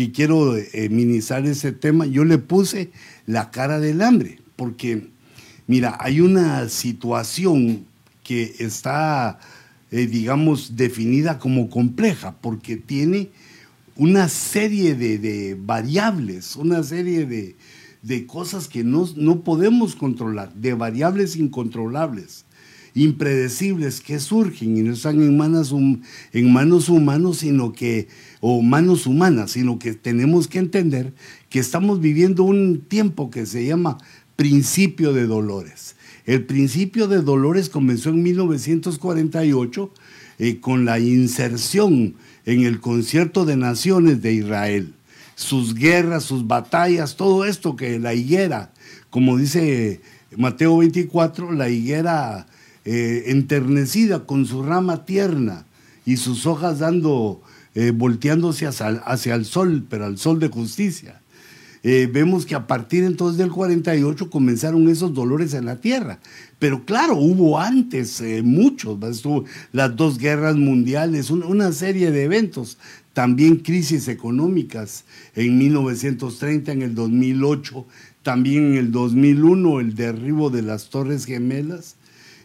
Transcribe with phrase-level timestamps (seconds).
[0.00, 2.90] que quiero eh, minimizar ese tema, yo le puse
[3.26, 5.08] la cara del hambre, porque
[5.66, 7.84] mira, hay una situación
[8.22, 9.38] que está,
[9.90, 13.28] eh, digamos, definida como compleja, porque tiene
[13.94, 21.36] una serie de, variables, una serie de, cosas que no, no podemos controlar, de variables
[21.36, 22.46] incontrolables
[22.94, 25.72] impredecibles que surgen y no están en manos,
[26.32, 28.08] en manos humanos, sino que,
[28.40, 31.12] o manos humanas, sino que tenemos que entender
[31.48, 33.98] que estamos viviendo un tiempo que se llama
[34.36, 35.96] principio de dolores.
[36.26, 39.92] El principio de dolores comenzó en 1948
[40.38, 42.14] eh, con la inserción
[42.46, 44.94] en el concierto de naciones de Israel.
[45.34, 48.72] Sus guerras, sus batallas, todo esto que la higuera,
[49.10, 50.00] como dice
[50.36, 52.46] Mateo 24, la higuera
[52.84, 55.66] eh, enternecida con su rama tierna
[56.06, 57.42] y sus hojas dando,
[57.74, 61.20] eh, volteándose hacia, el sol, pero al sol de justicia.
[61.82, 66.20] Eh, vemos que a partir entonces del 48 comenzaron esos dolores en la tierra.
[66.58, 68.98] Pero claro, hubo antes muchos,
[69.72, 72.78] las dos guerras mundiales, una serie de eventos,
[73.12, 77.86] también crisis económicas en 1930, en el 2008,
[78.22, 81.96] también en el 2001 el derribo de las Torres Gemelas,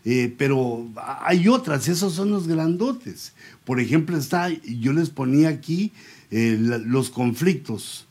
[0.07, 0.87] eh, pero
[1.23, 3.33] hay otras, esos son los grandotes.
[3.65, 5.91] Por ejemplo, está, yo les ponía aquí
[6.29, 8.05] eh, los conflictos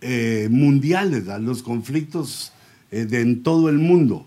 [0.00, 2.52] eh, mundiales, los conflictos
[2.90, 4.26] en todo el mundo.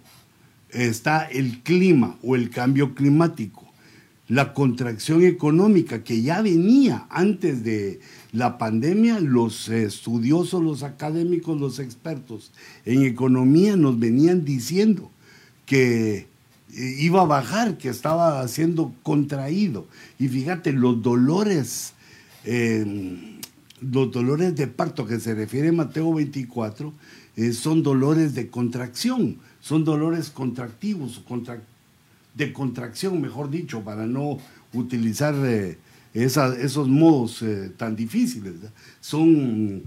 [0.70, 3.66] Está el clima o el cambio climático,
[4.28, 8.00] la contracción económica que ya venía antes de
[8.32, 12.52] la pandemia, los estudiosos, los académicos, los expertos
[12.86, 15.10] en economía nos venían diciendo
[15.66, 16.28] que
[16.76, 19.88] iba a bajar, que estaba siendo contraído.
[20.20, 21.94] Y fíjate, los dolores,
[22.44, 23.40] em,
[23.82, 26.94] los dolores de parto que se refiere Mateo 24,
[27.38, 31.22] eh, son dolores de contracción, son dolores contractivos,
[32.34, 34.38] de contracción, mejor dicho, para no
[34.74, 35.78] utilizar eh,
[36.14, 37.44] esos modos
[37.78, 38.54] tan difíciles.
[39.02, 39.84] Son,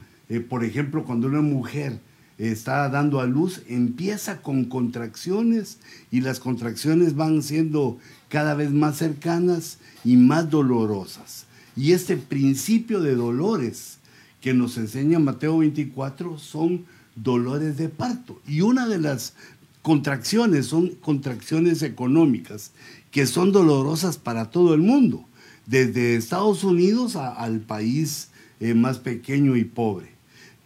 [0.48, 2.00] por ejemplo, cuando una mujer
[2.38, 5.78] está dando a luz, empieza con contracciones
[6.10, 11.47] y las contracciones van siendo cada vez más cercanas y más dolorosas.
[11.77, 13.98] Y este principio de dolores
[14.41, 18.41] que nos enseña Mateo 24 son dolores de parto.
[18.47, 19.34] Y una de las
[19.82, 22.72] contracciones son contracciones económicas
[23.10, 25.25] que son dolorosas para todo el mundo,
[25.66, 28.28] desde Estados Unidos al país
[28.60, 30.17] eh, más pequeño y pobre.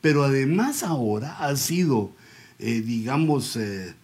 [0.03, 2.11] Pero además ahora ha sido,
[2.59, 3.95] eh, digamos, eh,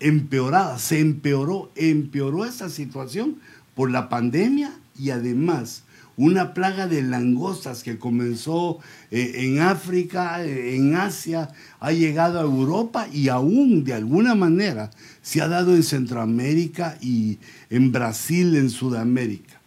[0.00, 3.40] empeorada, se empeoró, empeoró esta situación
[3.74, 5.82] por la pandemia y además
[6.16, 8.78] una plaga de langostas que comenzó
[9.10, 11.48] eh, en África, en Asia,
[11.80, 14.90] ha llegado a Europa y aún de alguna manera
[15.22, 17.38] se ha dado en Centroamérica y
[17.68, 19.60] en Brasil, en Sudamérica.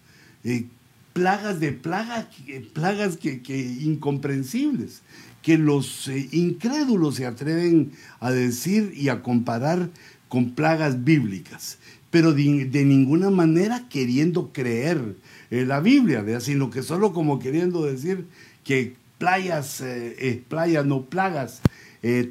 [1.12, 2.28] plagas de plagas,
[2.74, 5.02] plagas que, incomprensibles
[5.46, 9.92] que los eh, incrédulos se atreven a decir y a comparar
[10.28, 11.78] con plagas bíblicas,
[12.10, 15.16] pero de, ninguna manera queriendo creer
[15.52, 18.26] en la Biblia, sino que solo como queriendo decir
[18.64, 21.62] que playas, eh, eh, playas no plagas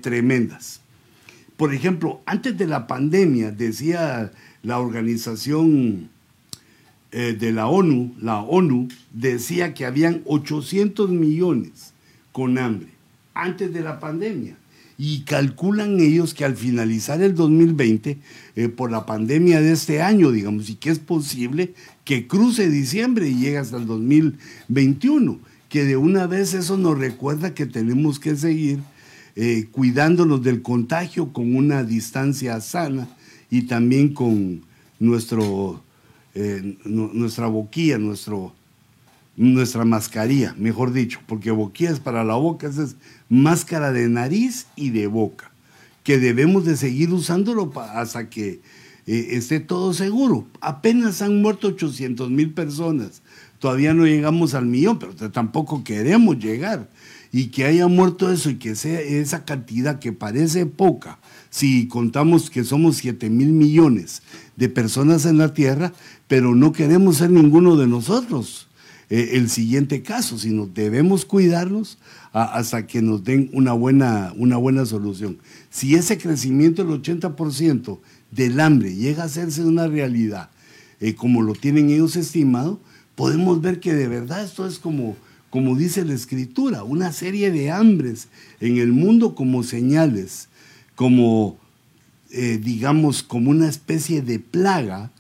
[0.03, 0.81] tremendas.
[1.57, 4.33] Por ejemplo, antes de la pandemia, decía
[4.63, 6.11] la organización
[7.11, 11.93] de la ONU, la ONU, decía que habían 800 millones
[12.33, 12.94] con hambre
[13.35, 14.57] antes de la pandemia.
[14.97, 18.19] Y calculan ellos que al finalizar el 2020,
[18.55, 21.75] eh, por la pandemia de este año, digamos, y que es posible
[22.05, 27.55] que cruce diciembre y llegue hasta el 2021, que de una vez eso nos recuerda
[27.55, 28.79] que tenemos que seguir
[29.37, 33.09] eh, cuidándonos del contagio con una distancia sana
[33.51, 34.63] y también con
[35.01, 35.83] nuestro,
[36.37, 38.55] eh, nuestra boquilla, nuestro,
[39.37, 42.97] nuestra mascarilla, mejor dicho, porque boquilla es para la boca, esa es
[43.29, 45.51] máscara de nariz y de boca,
[46.03, 48.61] que debemos de seguir usándolo hasta que
[49.07, 50.47] eh, esté todo seguro.
[50.61, 53.23] Apenas han muerto 800 mil personas,
[53.59, 56.89] todavía no llegamos al millón, pero tampoco queremos llegar.
[57.33, 61.19] Y que haya muerto eso y que sea esa cantidad que parece poca,
[61.51, 64.23] si contamos que somos 7 mil millones
[64.55, 65.93] de personas en la Tierra,
[66.29, 68.64] pero no queremos ser ninguno de nosotros
[69.11, 71.99] eh, el siguiente caso, sino debemos cuidarnos
[72.33, 75.39] hasta que nos den una buena, una buena solución.
[75.71, 77.99] Si ese crecimiento del 80%
[78.31, 80.51] del hambre llega a hacerse una realidad,
[81.01, 82.81] eh, como lo tienen ellos estimado,
[83.15, 85.17] podemos ver que de verdad esto es como,
[85.51, 88.29] como dice la escritura, una serie de hambres
[88.61, 90.49] en el mundo como señales,
[90.97, 91.59] como,
[92.31, 95.13] eh, digamos, como una especie de plaga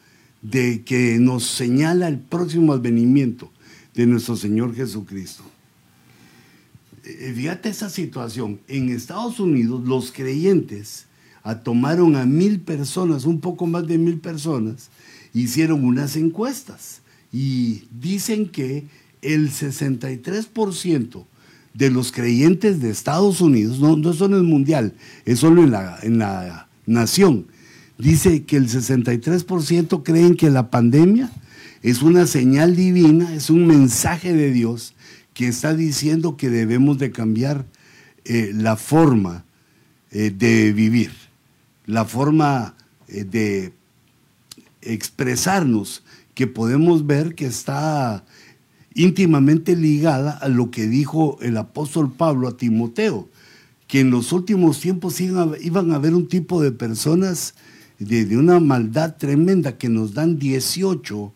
[0.42, 3.52] de que nos señala el próximo advenimiento
[3.94, 5.44] de nuestro Señor Jesucristo.
[7.04, 8.60] Eh, fíjate esa situación.
[8.68, 11.06] En Estados Unidos los creyentes
[11.62, 14.88] tomaron a mil personas, un poco más de mil personas,
[15.34, 17.02] hicieron unas encuestas
[17.32, 18.84] y dicen que
[19.20, 21.24] el 63%
[21.74, 24.94] de los creyentes de Estados Unidos, no, no solo en el mundial,
[25.24, 27.46] es solo en la, en la nación,
[27.98, 31.30] dice que el 63% creen que la pandemia
[31.84, 34.94] es una señal divina, es un mensaje de Dios
[35.34, 37.66] que está diciendo que debemos de cambiar
[38.24, 39.44] eh, la forma
[40.10, 41.10] eh, de vivir,
[41.84, 42.74] la forma
[43.06, 43.74] eh, de
[44.80, 46.02] expresarnos,
[46.32, 48.24] que podemos ver que está
[48.94, 53.28] íntimamente ligada a lo que dijo el apóstol Pablo a Timoteo,
[53.88, 57.54] que en los últimos tiempos iban a, haber un tipo de personas
[57.98, 61.34] de, de, una maldad tremenda que nos dan 18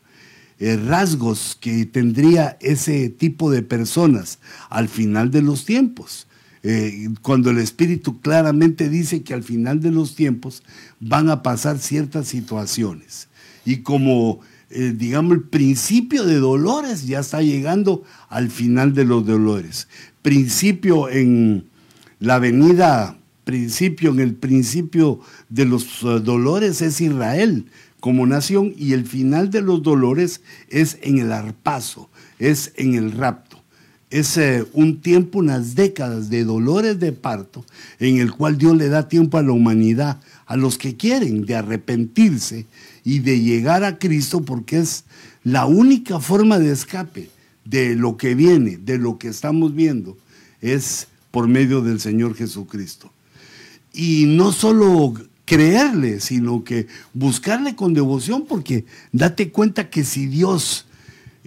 [0.61, 4.39] eh, rasgos que tendría ese tipo de personas
[4.71, 6.27] al final de los tiempos.
[6.65, 10.65] Eh, cuando el Espíritu claramente dice que al final de los tiempos
[10.99, 13.29] van a pasar ciertas situaciones.
[13.65, 14.41] Y como
[14.71, 19.89] eh, digamos, el principio de dolores ya está llegando al final de los dolores.
[20.21, 21.69] Principio en
[22.19, 27.67] la venida, principio en el principio de los dolores es Israel
[28.01, 32.09] como nación y el final de los dolores es en el arpazo,
[32.39, 33.59] es en el rapto.
[34.11, 37.65] Es eh, un tiempo, unas décadas de dolores de parto
[37.99, 41.57] en el cual Dios le da tiempo a la humanidad, a los que quieren, de
[41.57, 42.67] arrepentirse
[43.05, 45.05] y de llegar a Cristo porque es
[45.45, 47.29] la única forma de escape
[47.65, 50.17] de lo que viene, de lo que estamos viendo,
[50.63, 53.13] es por medio del Señor Jesucristo.
[53.93, 55.15] Y no solo
[55.49, 60.87] creerle, sino que buscarle con devoción, porque date cuenta que si Dios,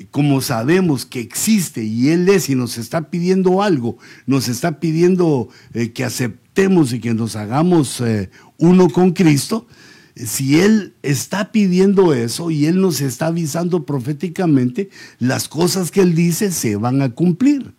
[0.09, 5.49] como sabemos que existe y Él es y nos está pidiendo algo, nos está pidiendo
[5.75, 9.67] eh, que aceptemos y que nos hagamos eh, uno con Cristo,
[10.15, 14.89] si Él está pidiendo eso y Él nos está avisando proféticamente,
[15.19, 17.75] las cosas que Él dice se van a cumplir.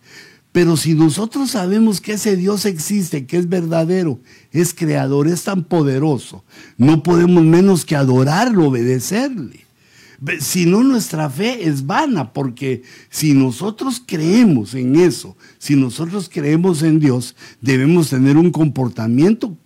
[0.52, 4.20] Pero si nosotros sabemos que ese Dios existe, que es verdadero,
[4.50, 6.44] es creador, es tan poderoso,
[6.76, 9.62] no podemos menos que adorarlo, obedecerle.
[10.40, 16.82] Si no, nuestra fe es vana, porque si nosotros creemos en eso, si nosotros creemos
[16.82, 19.56] en Dios, debemos tener un comportamiento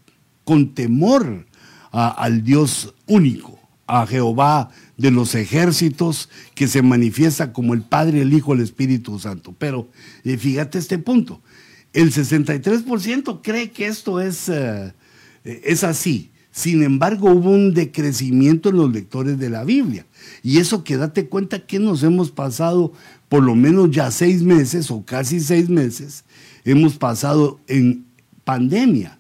[0.44, 1.47] con temor
[1.91, 8.33] al Dios único, a Jehová de los ejércitos, que se manifiesta como el Padre, el
[8.33, 9.55] Hijo, el Espíritu Santo.
[9.59, 9.88] Pero
[10.25, 11.41] eh, fíjate este punto,
[11.93, 14.93] el 63% cree que esto es, eh,
[15.44, 16.31] es así.
[16.50, 20.06] Sin embargo, hubo un decrecimiento en los lectores de la Biblia.
[20.43, 22.93] Y eso que date cuenta que nos hemos pasado
[23.29, 26.25] por lo menos ya seis meses o casi seis meses,
[26.65, 28.06] hemos pasado en
[28.44, 29.19] pandemia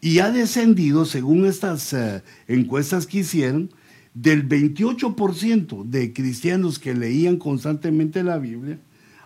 [0.00, 3.70] y ha descendido, según estas eh, encuestas que hicieron,
[4.14, 8.78] del 28% de cristianos que leían constantemente la Biblia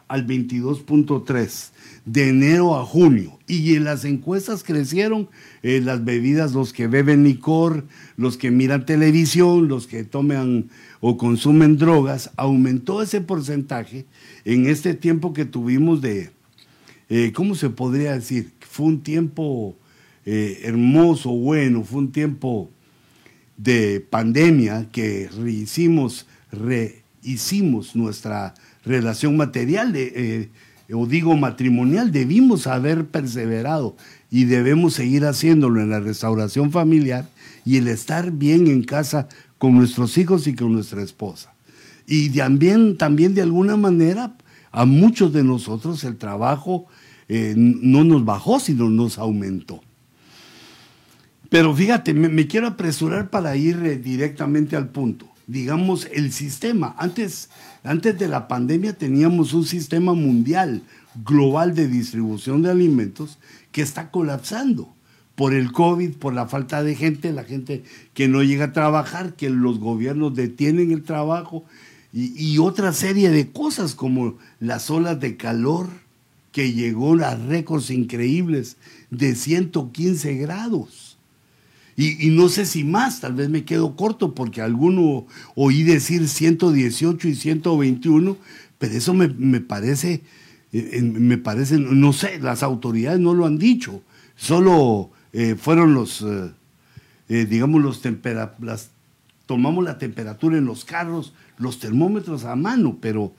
[0.08, 1.70] al 22.3
[2.06, 3.38] de enero a junio.
[3.46, 5.28] Y en las encuestas crecieron
[5.62, 7.86] eh, las bebidas, los que beben licor,
[8.16, 10.70] los que miran televisión, los que toman
[11.00, 14.06] o consumen drogas, aumentó ese porcentaje
[14.44, 16.30] en este tiempo que tuvimos de,
[17.10, 18.52] eh, ¿cómo se podría decir?
[18.60, 19.76] Fue un tiempo
[20.24, 22.70] eh, hermoso, bueno, fue un tiempo
[23.58, 26.26] de pandemia que rehicimos,
[27.94, 30.48] nuestra relación material, eh,
[30.90, 33.96] o digo matrimonial, debimos haber perseverado
[34.30, 37.28] y debemos seguir haciéndolo en la restauración familiar
[37.66, 41.52] y el estar bien en casa con nuestros hijos y con nuestra esposa.
[42.06, 44.34] Y también, también de alguna manera,
[44.70, 46.86] a muchos de nosotros el trabajo
[47.28, 49.82] eh, no nos bajó, sino nos aumentó.
[51.48, 55.26] Pero fíjate, me, quiero apresurar para ir eh, directamente al punto.
[55.46, 56.94] Digamos, el sistema.
[56.98, 57.48] Antes,
[57.82, 60.82] antes de la pandemia teníamos un sistema mundial,
[61.24, 63.38] global de distribución de alimentos
[63.72, 64.92] que está colapsando
[65.36, 69.34] por el COVID, por la falta de gente, la gente que no llega a trabajar,
[69.34, 71.64] que los gobiernos detienen el trabajo
[72.12, 75.88] y, y otra serie de cosas como las olas de calor
[76.52, 78.76] que llegó a récords increíbles
[79.10, 81.07] de 115 grados
[82.00, 85.26] y, no sé si más, tal vez me quedo corto porque alguno
[85.56, 88.36] oí decir 118 y 121,
[88.78, 89.28] pero eso me,
[89.60, 90.22] parece
[90.72, 94.02] eh, me parece, no sé, las autoridades no lo han dicho,
[94.36, 95.10] solo
[95.58, 96.24] fueron los,
[97.28, 98.00] digamos, los
[99.46, 103.34] tomamos la temperatura en los carros, los termómetros a mano, pero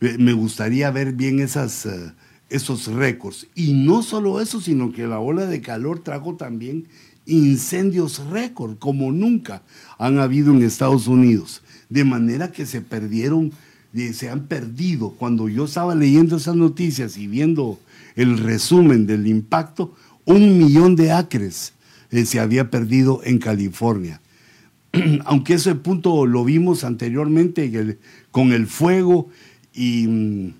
[0.00, 1.88] me gustaría ver bien esas,
[2.50, 3.46] esos récords.
[3.54, 6.88] Y no solo eso, sino que la ola de calor trajo también
[7.26, 9.62] incendios récord, como nunca
[9.98, 11.62] han habido en Estados Unidos.
[11.88, 13.52] De manera que se perdieron,
[13.94, 15.10] eh, se han perdido.
[15.10, 17.78] Cuando yo estaba leyendo esas noticias y viendo
[18.16, 21.72] el resumen del impacto, un millón de acres
[22.10, 24.20] eh, se había perdido en California.
[25.24, 27.98] Aunque ese punto lo vimos anteriormente
[28.30, 29.28] con el fuego
[29.72, 30.54] y mm,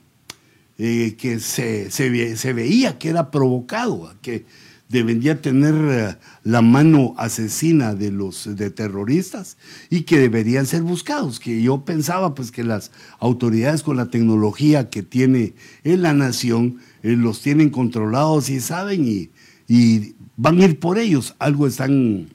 [0.79, 4.45] eh, que se, se, veía que era provocado, que
[4.89, 9.57] debería tener eh, la mano asesina de los de terroristas
[9.91, 14.91] y que deberían ser buscados, que yo pensaba pues que las autoridades con la tecnología
[14.91, 19.31] que tiene en la nación eh, los tienen controlados y saben y,
[19.69, 22.29] y, van a ir por ellos, algo están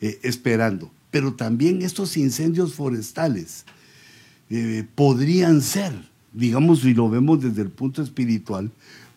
[0.00, 0.90] esperando.
[1.12, 3.64] Pero también estos incendios forestales
[4.96, 5.92] podrían ser
[6.32, 8.70] digamos, si lo vemos desde el punto espiritual,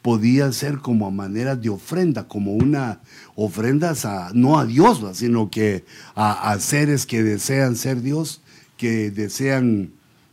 [0.04, 3.00] podía ser como a manera de ofrenda, como una
[3.36, 8.42] ofrenda a, no a Dios, sino que a, seres que desean ser Dios,
[8.78, 9.92] que desean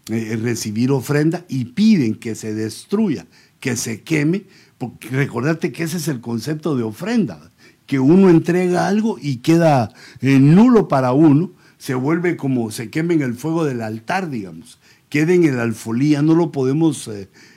[0.09, 3.27] eh, recibir ofrenda y piden que se destruya,
[3.61, 4.43] que se queme,
[4.77, 7.41] porque recordate que ese es el concepto de ofrenda,
[7.87, 13.15] que uno entrega algo y queda eh, nulo para uno, se vuelve como se queme
[13.15, 17.11] en el fuego del altar, digamos quede en el alfolía, no lo podemos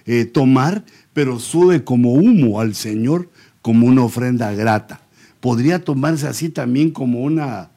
[0.06, 3.30] eh, tomar, pero sube como humo al Señor
[3.62, 5.02] como una ofrenda grata.
[5.40, 7.72] Podría tomarse así también como una,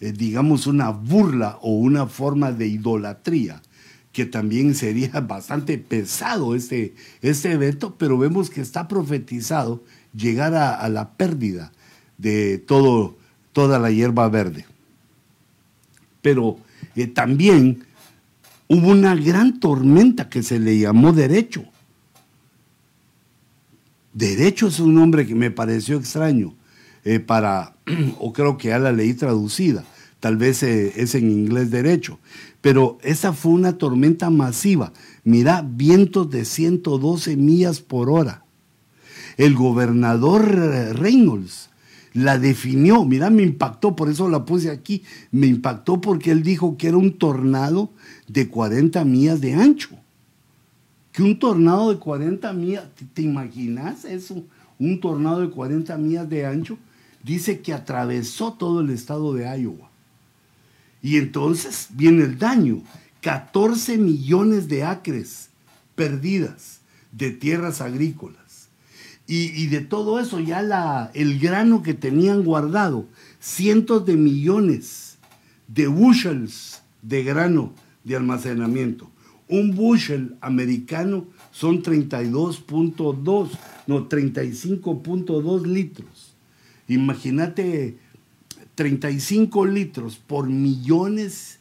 [0.00, 3.62] eh, digamos, una burla o una forma de idolatría,
[4.12, 9.82] que también sería bastante pesado este, este evento, pero vemos que está profetizado
[10.14, 11.72] llegar a, la pérdida
[12.18, 13.16] de todo,
[13.52, 14.66] toda la hierba verde.
[16.20, 16.58] Pero
[17.14, 17.84] también
[18.68, 21.71] hubo una gran tormenta que se le llamó derecho.
[24.14, 26.54] Derecho es un nombre que me pareció extraño
[27.04, 27.76] eh, para,
[28.18, 29.84] o creo que ya la leí traducida,
[30.20, 32.18] tal vez eh, es en inglés derecho,
[32.60, 34.92] pero esa fue una tormenta masiva.
[35.24, 38.44] Mira, vientos de 112 millas por hora.
[39.38, 40.44] El gobernador
[40.94, 41.70] Reynolds
[42.12, 46.76] la definió, mira, me impactó, por eso la puse aquí, me impactó porque él dijo
[46.76, 47.90] que era un tornado
[48.28, 50.01] de 40 millas de ancho.
[51.12, 54.42] Que un tornado de 40 millas, ¿te, imaginas eso?
[54.78, 56.78] Un tornado de 40 millas de ancho,
[57.22, 59.90] dice que atravesó todo el estado de Iowa.
[61.02, 62.82] Y entonces viene el daño,
[63.20, 65.50] 14 millones de acres
[65.94, 66.80] perdidas
[67.12, 68.42] de tierras agrícolas
[69.26, 73.06] y, de todo eso, ya el grano que tenían guardado,
[73.40, 75.16] cientos de millones
[75.68, 77.72] de bushels de grano
[78.04, 79.08] de almacenamiento.
[79.52, 83.50] Un bushel americano son 32.2,
[83.86, 86.32] no, 35.2 litros.
[86.88, 87.98] Imagínate
[88.76, 91.58] 35 litros por millones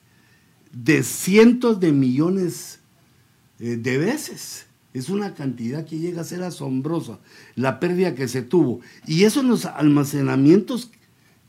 [0.71, 2.79] de cientos de millones
[3.59, 4.67] eh, de veces.
[4.93, 7.19] Es una cantidad que llega a ser asombrosa,
[7.55, 8.79] la pérdida que se tuvo.
[9.05, 10.91] Y eso en los almacenamientos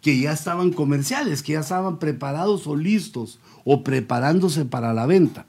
[0.01, 5.47] que ya estaban comerciales, que ya estaban preparados o listos o preparándose para la venta.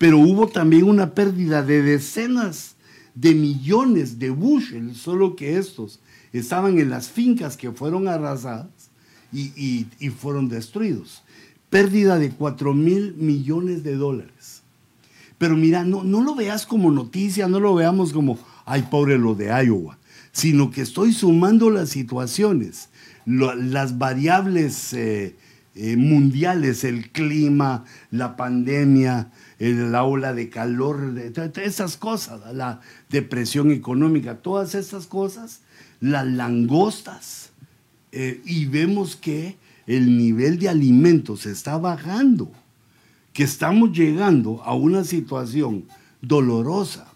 [0.00, 2.76] Pero hubo también una pérdida de decenas
[3.14, 6.00] de millones de bushels, solo que estos
[6.32, 8.88] estaban en las fincas que fueron arrasadas
[9.30, 11.22] y, y fueron destruidos.
[11.68, 14.62] Pérdida de 4 mil millones de dólares.
[15.36, 19.34] Pero mira, no, no lo veas como noticia, no lo veamos como, ay, pobre lo
[19.34, 19.98] de Iowa,
[20.32, 22.88] sino que estoy sumando las situaciones,
[23.26, 25.36] las variables eh,
[25.74, 31.14] eh, mundiales, el clima, la pandemia, la ola de calor,
[31.62, 35.60] esas cosas, la depresión económica, todas esas cosas,
[36.00, 37.50] las langostas,
[38.12, 42.50] eh, y vemos que el nivel de alimentos está bajando
[43.32, 45.86] que estamos llegando a una situación
[46.20, 47.12] dolorosa.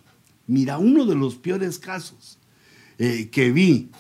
[0.46, 2.38] Mira, uno de los peores casos
[2.99, 3.90] eh, que vi,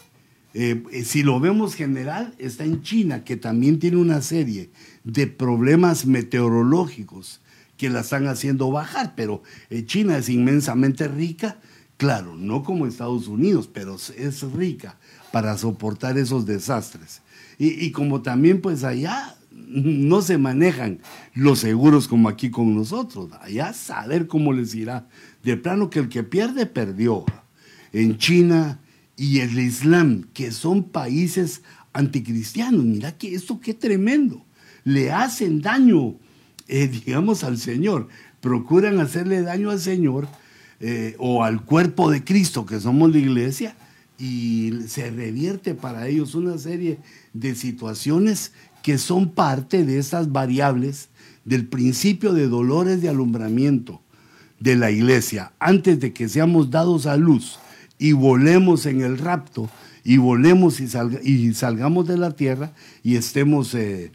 [0.54, 4.70] eh, si lo vemos general, está en China, que también tiene una serie
[5.02, 7.40] de problemas meteorológicos
[7.76, 11.58] que la están haciendo bajar, pero eh, China es inmensamente rica,
[11.96, 14.96] claro, no como Estados Unidos, pero es rica
[15.32, 17.20] para soportar esos desastres.
[17.58, 21.00] Y, y como también pues allá no se manejan
[21.34, 23.30] los seguros como aquí con nosotros.
[23.40, 25.08] Allá saber cómo les irá.
[25.42, 27.24] De plano que el que pierde, perdió.
[27.92, 28.80] En China
[29.16, 32.84] y el Islam, que son países anticristianos.
[32.84, 34.44] Mira que esto qué tremendo.
[34.84, 36.16] Le hacen daño,
[36.68, 38.08] eh, digamos, al Señor.
[38.40, 40.28] Procuran hacerle daño al Señor
[40.80, 43.76] eh, o al cuerpo de Cristo, que somos la iglesia,
[44.18, 46.98] y se revierte para ellos una serie
[47.32, 48.52] de situaciones
[48.82, 51.08] que son parte de esas variables
[51.44, 54.02] del principio de dolores de alumbramiento
[54.60, 57.58] de la iglesia antes de que seamos dados a luz
[58.04, 59.70] y volemos en el rapto
[60.04, 60.88] y volemos y,
[61.22, 64.12] y salgamos de la tierra y estemos eh,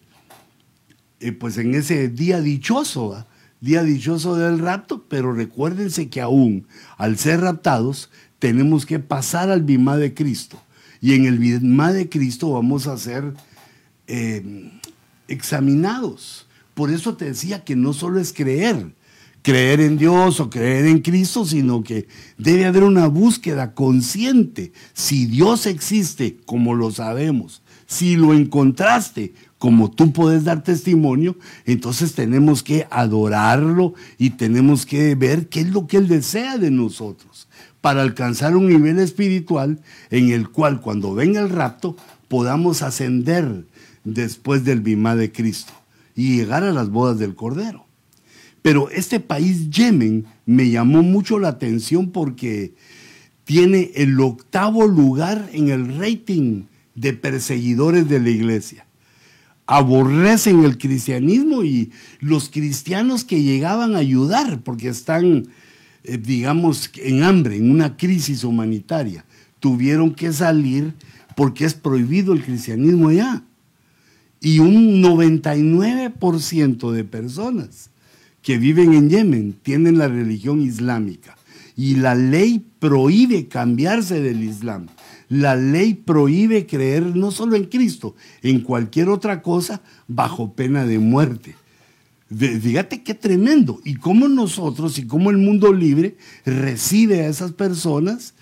[1.19, 3.25] eh, pues en ese día dichoso,
[3.61, 6.67] día dichoso del rapto, pero recuérdense que aún
[6.99, 10.61] al ser raptados tenemos que pasar al bimá de Cristo.
[11.01, 13.33] Y en el bimá de Cristo vamos a ser
[14.05, 14.71] eh,
[15.27, 16.45] examinados.
[16.75, 18.93] Por eso te decía que no solo es creer,
[19.49, 24.73] creer en Dios o creer en Cristo, sino que debe haber una búsqueda consciente.
[24.93, 32.13] Si Dios existe, como lo sabemos, si lo encontraste, como tú puedes dar testimonio, entonces
[32.13, 37.47] tenemos que adorarlo y tenemos que ver qué es lo que Él desea de nosotros
[37.81, 43.65] para alcanzar un nivel espiritual en el cual cuando venga el rapto podamos ascender
[44.03, 45.73] después del bimá de Cristo
[46.15, 47.88] y llegar a las bodas del Cordero.
[48.61, 52.73] Pero este país, Yemen, me llamó mucho la atención porque
[53.45, 56.63] tiene el octavo lugar en el rating
[56.95, 58.85] de perseguidores de la iglesia.
[59.65, 65.47] Aborrecen el cristianismo y los cristianos que llegaban a ayudar porque están
[66.03, 69.25] eh, digamos, en hambre, en una crisis humanitaria,
[69.59, 70.93] tuvieron que salir
[71.35, 73.43] porque es prohibido el cristianismo allá.
[74.41, 77.89] Y un 99% de personas
[78.41, 81.37] que viven en Yemen tienen la religión islámica.
[81.75, 84.87] Y la ley prohíbe cambiarse del Islam.
[85.29, 90.99] La ley prohíbe creer no solo en Cristo, en cualquier otra cosa bajo pena de
[90.99, 91.55] muerte.
[92.35, 93.79] Fíjate qué tremendo.
[93.85, 98.33] Y cómo nosotros y cómo el mundo libre recibe a esas personas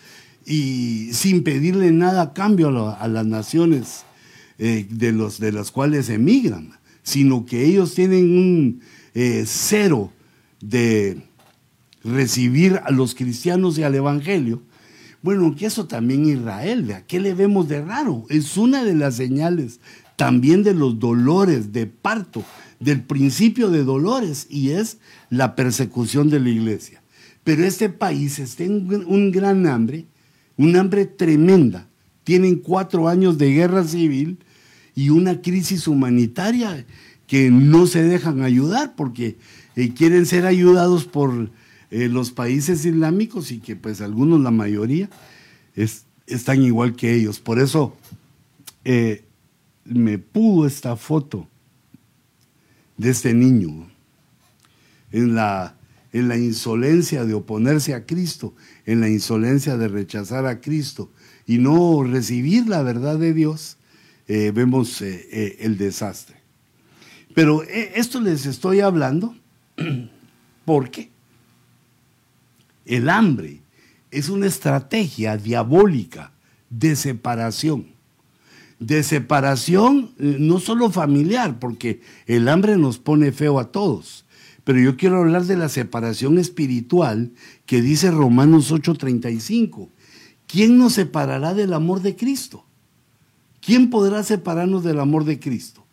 [0.45, 4.05] y sin pedirle nada a cambio a, las naciones
[4.59, 6.71] eh, de, los, de las cuales emigran,
[7.03, 8.81] sino que ellos tienen un
[9.19, 10.13] eh, cero
[10.61, 11.23] de
[12.03, 14.61] recibir a los cristianos y al evangelio.
[15.23, 18.25] Bueno, que eso también Israel, ¿a qué le vemos de raro?
[18.29, 19.79] Es una de las señales
[20.17, 22.45] también de los dolores de parto
[22.79, 24.99] del principio de dolores y es
[25.31, 27.01] la persecución de la iglesia.
[27.43, 30.05] Pero este país está en un gran hambre,
[30.57, 31.87] un hambre tremenda.
[32.23, 34.37] Tienen cuatro años de guerra civil
[34.93, 36.85] y una crisis humanitaria
[37.27, 39.37] que no se dejan ayudar porque
[39.75, 41.51] eh, quieren ser ayudados por
[41.91, 45.09] eh, los países islámicos y que pues algunos, la mayoría,
[46.25, 47.39] están igual que ellos.
[47.39, 47.95] Por eso
[48.85, 49.25] eh,
[49.83, 51.47] me pudo esta foto
[52.95, 53.87] de este niño,
[55.11, 55.75] en la,
[56.13, 61.11] en la insolencia de oponerse a Cristo, en la insolencia de rechazar a Cristo
[61.45, 63.77] y no recibir la verdad de Dios,
[64.27, 66.36] vemos el desastre.
[67.37, 69.35] Pero esto les estoy hablando
[70.65, 71.11] porque
[72.83, 73.61] el hambre
[74.09, 76.31] es una estrategia diabólica
[76.71, 77.95] de separación
[78.79, 84.25] de separación, eh, no solo familiar, porque el hambre nos pone feo a todos,
[84.63, 87.33] pero yo quiero hablar de la separación espiritual
[87.67, 89.89] que dice Romanos 8:35.
[90.47, 92.65] ¿Quién nos separará del amor de Cristo?
[93.61, 95.86] ¿Quién podrá separarnos del amor de Cristo?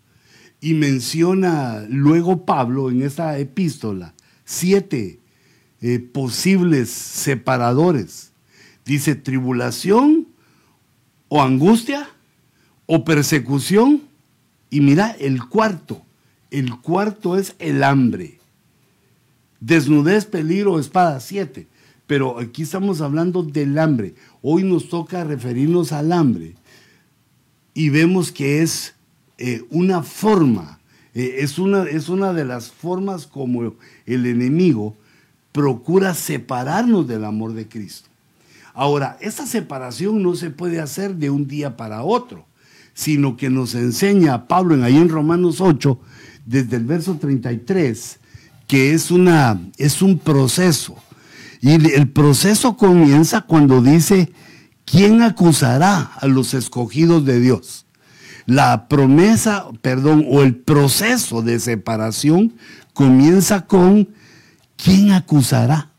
[0.64, 4.14] Y menciona luego Pablo en esta epístola
[4.46, 5.20] siete
[5.83, 8.33] eh, posibles separadores.
[8.87, 10.27] Dice tribulación
[11.29, 12.09] o angustia
[12.87, 14.05] o persecución.
[14.70, 16.00] Y mira, el cuarto,
[16.50, 18.38] el cuarto es el hambre.
[19.61, 21.68] Desnudez, peligro, espada, siete.
[22.07, 24.14] Pero aquí estamos hablando del hambre.
[24.40, 26.55] Hoy nos toca referirnos al hambre.
[27.74, 28.94] Y vemos que es
[29.38, 30.79] eh, una forma,
[31.14, 33.75] eh, es, una, es una de las formas como
[34.07, 34.97] el enemigo
[35.53, 38.09] procura separarnos del amor de Cristo.
[38.73, 42.44] Ahora, esta separación no se puede hacer de un día para otro
[42.94, 45.99] sino que nos enseña Pablo en ahí en Romanos 8,
[46.47, 48.20] desde el verso 33,
[48.68, 50.97] que es, una, es un proceso.
[51.61, 54.33] Y el proceso comienza cuando dice,
[54.85, 57.84] ¿quién acusará a los escogidos de Dios?
[58.46, 62.54] La promesa, perdón, o el proceso de separación
[62.92, 64.09] comienza con
[64.76, 65.90] ¿quién acusará?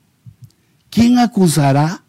[0.89, 2.03] ¿Quién acusará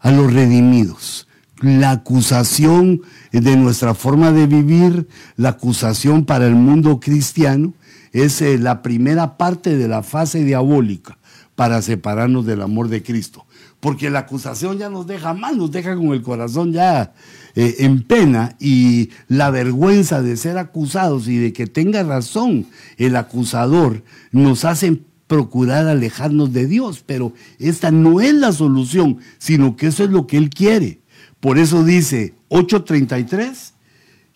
[0.00, 1.28] a los redimidos?
[1.60, 7.72] La acusación de nuestra forma de vivir, la acusación para el mundo cristiano,
[8.12, 11.18] es eh, la primera parte de la fase diabólica
[11.54, 13.46] para separarnos del amor de Cristo.
[13.82, 17.14] Porque la acusación ya nos deja mal, nos deja con el corazón ya
[17.56, 22.66] eh, en pena y la vergüenza de ser acusados y de que tenga razón
[22.96, 29.74] el acusador nos hace procurar alejarnos de Dios, pero esta no es la solución, sino
[29.74, 31.00] que eso es lo que Él quiere.
[31.40, 33.72] Por eso dice 8.33,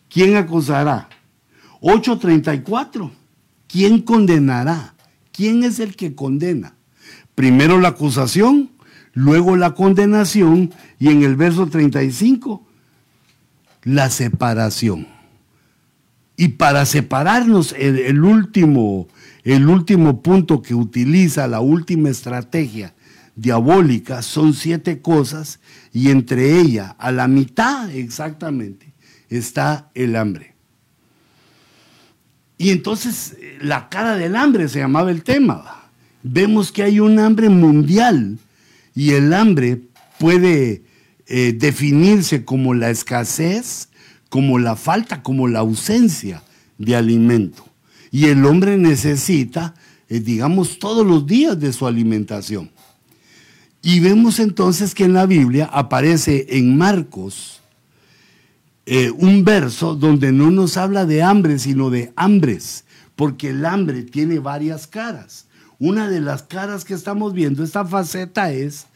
[0.09, 1.09] ¿quién acusará?
[1.83, 3.13] 8.34,
[3.69, 4.97] ¿quién condenará?
[5.31, 6.75] ¿Quién es el que condena?
[7.37, 8.71] Primero la acusación,
[9.17, 12.65] luego la condenación y en el verso 35,
[13.83, 15.09] la separación.
[16.37, 19.09] Y para separarnos, el último
[19.47, 22.95] el último punto que utiliza la última estrategia
[23.37, 25.61] diabólica son siete cosas
[25.93, 28.93] y entre ellas, a la mitad exactamente,
[29.31, 30.57] está el hambre.
[32.59, 35.91] Y entonces la cara del hambre se llamaba el tema.
[36.25, 38.39] Vemos que hay un hambre mundial
[38.97, 39.83] y el hambre
[40.19, 40.83] puede
[41.27, 43.91] eh, definirse como la escasez,
[44.31, 46.43] como la falta, como la ausencia
[46.79, 47.65] de alimento.
[48.11, 49.75] Y el hombre necesita,
[50.09, 52.71] eh, digamos, todos los días de su alimentación.
[53.83, 57.61] Y vemos entonces que en la Biblia aparece en Marcos
[58.87, 64.05] eh, un verso donde no nos habla de hambre, sino de hambres, porque el hambre
[64.05, 65.47] tiene varias caras.
[65.79, 68.87] Una de las caras que estamos viendo, esta faceta es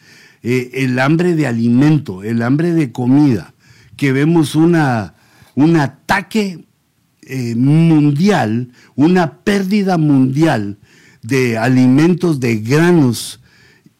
[0.43, 3.53] eh, el hambre de alimento, el hambre de comida,
[3.97, 5.15] que vemos una,
[5.55, 6.65] un ataque
[7.23, 10.79] eh, mundial, una pérdida mundial
[11.23, 13.41] de alimentos, de granos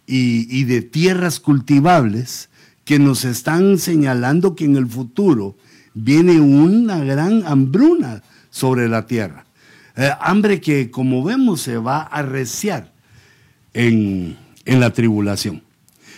[0.07, 2.49] y, de tierras cultivables
[2.85, 5.57] que nos están señalando que en el futuro
[5.95, 9.45] viene una gran hambruna sobre la tierra.
[9.97, 12.93] Eh, hambre que, como vemos, se va a arreciar
[13.75, 15.63] en, en la tribulación.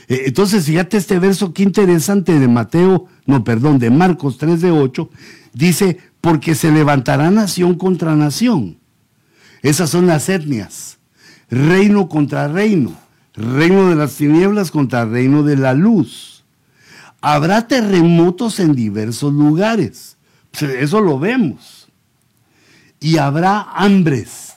[0.09, 4.71] Eh, entonces, fíjate este verso, qué interesante de Mateo, no, perdón, de Marcos 3 de
[4.71, 5.09] 8,
[5.53, 8.79] dice, porque se levantará nación contra nación.
[9.63, 10.99] Esas son las etnias.
[11.51, 12.93] Reino contra reino.
[13.35, 16.45] Reino de las tinieblas contra reino de la luz.
[17.21, 20.17] Habrá terremotos en diversos lugares.
[20.61, 21.82] Eso lo vemos.
[23.03, 24.55] Y habrá hambres.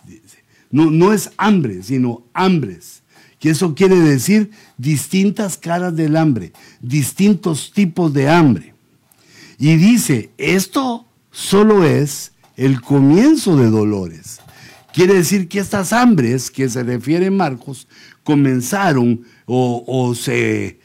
[0.72, 3.02] No, no es hambre, sino hambres.
[3.40, 8.74] Que eso quiere decir distintas caras del hambre, distintos tipos de hambre.
[9.58, 14.40] Y dice, esto solo es el comienzo de dolores.
[14.94, 17.88] Quiere decir que estas hambres que se refiere Marcos
[18.24, 20.80] comenzaron o, o, se,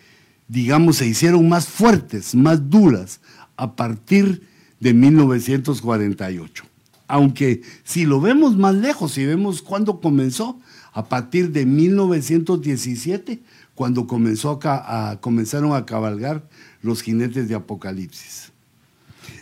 [0.48, 3.20] digamos, se hicieron más fuertes, más duras
[3.56, 4.42] a partir
[4.80, 6.69] de 1948.
[7.10, 10.60] Aunque si lo vemos más lejos, si vemos cuándo comenzó,
[10.92, 13.42] a partir de 1917,
[13.74, 16.48] cuando comenzaron a cabalgar
[16.82, 18.52] los jinetes de Apocalipsis.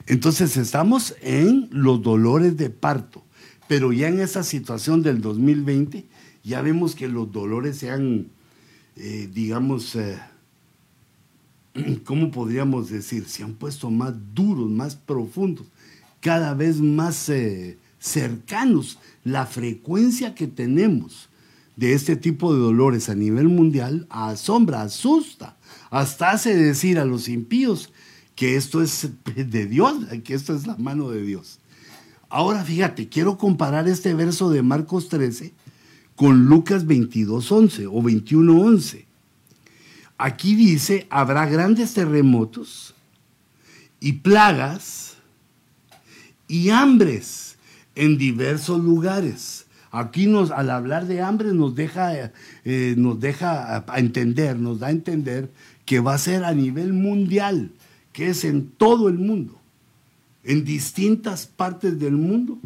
[0.06, 3.22] Entonces estamos en los dolores de parto,
[3.68, 6.06] pero ya en esa situación del 2020
[6.42, 8.28] ya vemos que los dolores se han,
[8.96, 10.18] eh, digamos, eh,
[12.06, 13.26] ¿cómo podríamos decir?
[13.28, 15.66] Se han puesto más duros, más profundos,
[16.20, 18.98] cada vez más eh, cercanos.
[19.24, 21.28] La frecuencia que tenemos
[21.76, 25.56] de este tipo de dolores a nivel mundial asombra, asusta,
[25.90, 27.92] hasta hace decir a los impíos
[28.34, 31.60] que esto es de Dios, que esto es la mano de Dios.
[32.28, 35.52] Ahora fíjate, quiero comparar este verso de Marcos 13
[36.14, 39.04] con Lucas 22.11 o 21.11.
[40.18, 42.94] Aquí dice, habrá grandes terremotos
[44.00, 45.07] y plagas
[46.48, 47.56] y hambres
[47.94, 49.66] en diversos lugares.
[49.90, 52.32] Aquí nos, al hablar de hambre nos deja,
[52.64, 55.50] eh, nos deja a entender, nos da a entender
[55.86, 57.70] que va a ser a nivel mundial
[58.18, 59.60] que es en todo el mundo,
[60.42, 62.58] en distintas partes del mundo,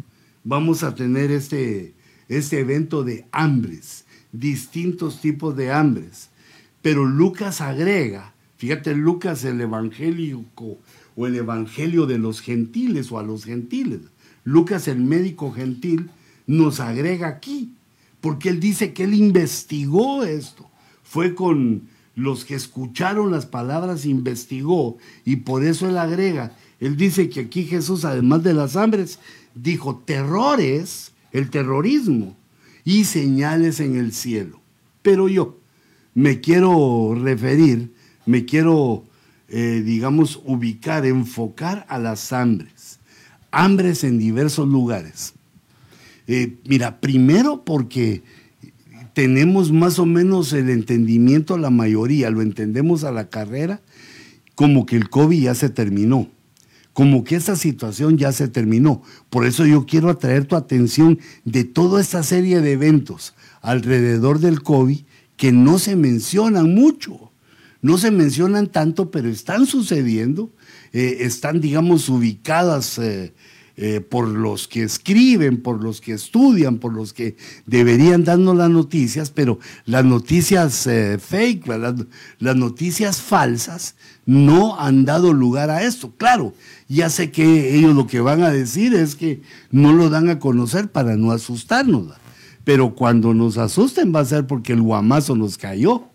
[0.43, 1.93] vamos a tener este,
[2.27, 6.31] este evento de hambres, distintos tipos de hambres.
[6.81, 10.43] Pero Lucas agrega, fíjate Lucas el evangelio
[11.15, 14.01] o el evangelio de los gentiles o a los gentiles.
[14.43, 16.09] Lucas el médico gentil
[16.47, 17.73] nos agrega aquí,
[18.21, 20.69] porque él dice que él investigó esto.
[21.03, 21.83] Fue con
[22.15, 27.63] los que escucharon las palabras investigó y por eso él agrega Él dice que aquí
[27.63, 29.19] Jesús, además de las hambres,
[29.55, 32.35] dijo terrores, el terrorismo,
[32.83, 34.59] y señales en el cielo.
[35.01, 35.59] Pero yo
[36.13, 37.93] me quiero referir,
[38.25, 39.05] me quiero,
[39.55, 42.97] eh, digamos, ubicar, enfocar a las hambres.
[43.51, 45.33] Hambres en diversos lugares.
[46.25, 48.23] Eh, mira, primero porque
[49.13, 53.79] tenemos más o menos el entendimiento, la mayoría, lo entendemos a la carrera,
[54.55, 56.29] como que el COVID ya se terminó,
[56.93, 59.03] como que esa situación ya se terminó.
[59.29, 64.63] Por eso yo quiero atraer tu atención de toda esta serie de eventos alrededor del
[64.63, 65.01] COVID
[65.37, 67.29] que no se mencionan mucho,
[67.83, 70.49] no se mencionan tanto, pero están sucediendo,
[70.93, 73.33] eh, están, digamos, ubicadas eh,
[73.75, 78.69] eh, por los que escriben, por los que estudian, por los que deberían darnos las
[78.69, 80.87] noticias, pero las noticias
[81.19, 81.67] fake,
[82.39, 86.13] las, noticias falsas no han dado lugar a esto.
[86.15, 86.53] Claro,
[86.87, 89.41] ya sé que ellos lo que van a decir es que
[89.71, 92.13] no lo dan a conocer para no asustarnos,
[92.63, 96.12] pero cuando nos asusten va a ser porque el guamazo nos cayó.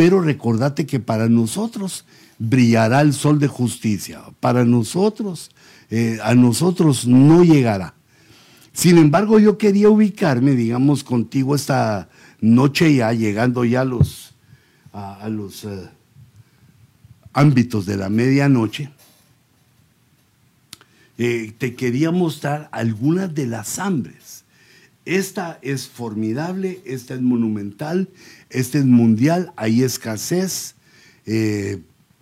[0.00, 2.06] Pero recordate que para nosotros
[2.38, 5.50] brillará el sol de justicia, para nosotros
[5.90, 7.92] eh, a nosotros no llegará.
[8.72, 12.08] Sin embargo, yo quería ubicarme, digamos, contigo esta
[12.40, 14.32] noche ya, llegando ya a los,
[14.94, 15.90] a, los eh,
[17.34, 18.88] ámbitos de la medianoche.
[21.18, 24.44] Eh, te quería mostrar algunas de las hambres.
[25.10, 28.08] Esta es formidable, esta es monumental,
[28.48, 30.76] esta es mundial, hay escasez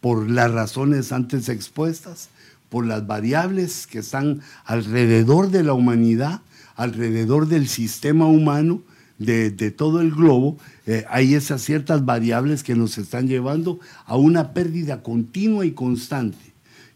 [0.00, 2.30] por las razones antes expuestas
[2.70, 6.40] por las variables que están alrededor de la humanidad,
[6.76, 8.80] alrededor del sistema humano,
[9.18, 14.54] de, todo el globo, eh, hay esas ciertas variables que nos están llevando a una
[14.54, 16.47] pérdida continua y constante.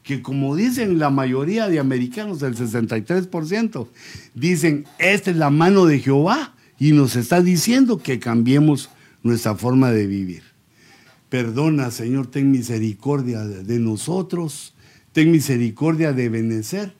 [0.02, 3.86] Que como dicen la mayoría de americanos, el 63%,
[4.34, 8.90] dicen, esta es la mano de Jehová y nos está diciendo que cambiemos
[9.22, 10.42] nuestra forma de vivir.
[11.28, 14.74] Perdona, Señor, ten misericordia de nosotros
[15.12, 16.94] ten misericordia de Benecer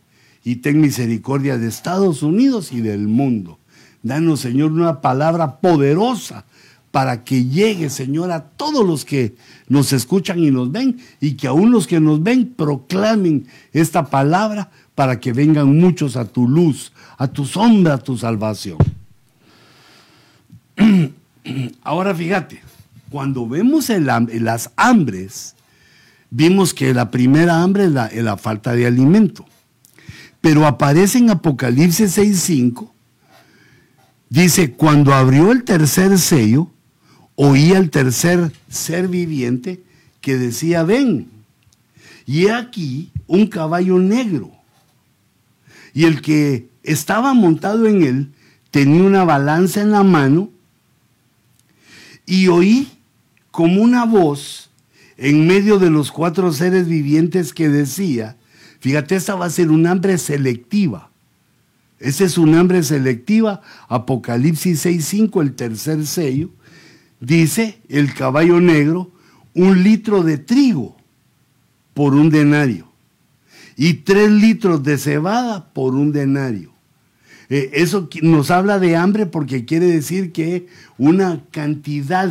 [0.45, 3.59] y ten misericordia de Estados Unidos y del mundo.
[4.03, 6.45] Danos, Señor, una palabra poderosa
[6.91, 9.35] para que llegue, Señor, a todos los que
[9.69, 14.71] nos escuchan y nos ven y que aún los que nos ven proclamen esta palabra
[14.95, 18.79] para que vengan muchos a tu luz, a tu sombra, a tu salvación.
[21.83, 22.63] Ahora fíjate,
[23.11, 25.55] cuando vemos las hambres,
[26.31, 29.45] vimos que la primera hambre es la, falta de alimento.
[30.41, 32.91] Pero aparece en Apocalipsis 6.5,
[34.29, 36.72] dice, cuando abrió el tercer sello,
[37.45, 39.83] oí al tercer ser viviente
[40.21, 41.29] que decía, ven.
[42.25, 44.53] Y aquí un caballo negro.
[45.93, 48.33] Y el que estaba montado en él
[48.71, 50.51] tenía una balanza en la mano
[52.27, 52.89] y oí
[53.51, 54.71] como una voz
[55.17, 58.37] en medio de los cuatro seres vivientes que decía,
[58.79, 61.11] fíjate, esta va a ser un hambre selectiva.
[61.99, 63.63] Ese es un hambre selectiva.
[63.89, 66.51] Apocalipsis 6.5, el tercer sello,
[67.23, 69.11] dice el caballo negro,
[69.55, 70.97] un litro de trigo
[71.95, 72.89] por un denario
[73.77, 76.73] y tres litros de cebada por un denario.
[77.49, 80.67] Eh, eso nos habla de hambre porque quiere decir que
[80.99, 82.31] una cantidad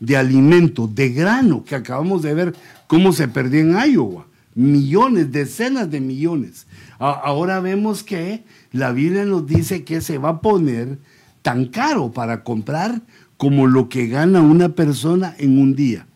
[0.00, 2.54] de alimento, de grano, que acabamos de ver
[2.86, 4.26] cómo se perdió en Iowa.
[4.54, 6.66] Millones, decenas de millones.
[6.98, 10.98] ahora vemos que la Biblia nos dice que se va a poner
[11.42, 13.02] tan caro para comprar
[13.36, 16.06] como lo que gana una persona en un día.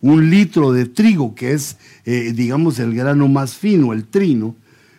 [0.00, 4.54] Un litro de trigo, que es, eh, digamos, el grano más fino, el trino,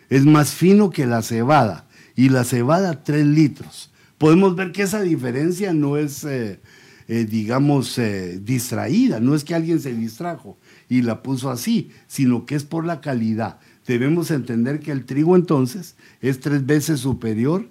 [0.09, 1.87] es más fino que la cebada.
[2.15, 3.91] Y la cebada, tres litros.
[4.17, 6.59] Podemos ver que esa diferencia no es eh,
[7.07, 7.99] eh, digamos,
[8.41, 9.19] distraída.
[9.21, 10.57] No es que alguien se distrajo
[10.89, 13.59] y la puso así, sino que es por la calidad.
[13.87, 17.69] Debemos entender que el trigo entonces es tres veces superior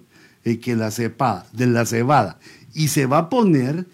[0.57, 2.39] que la cepa, de la cebada
[2.73, 3.87] y se va a poner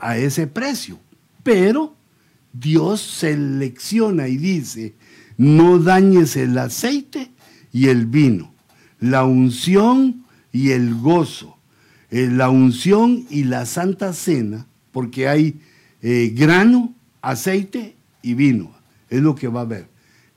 [0.00, 0.98] a ese precio.
[1.42, 1.96] Pero
[2.52, 4.94] Dios selecciona y dice,
[5.36, 7.30] no dañes el aceite
[7.72, 8.54] y el vino,
[9.00, 11.58] la unción y el gozo,
[12.10, 15.60] la unción y la santa cena porque hay
[16.02, 18.70] eh, grano, aceite y vino.
[19.10, 19.88] Es lo que va a haber.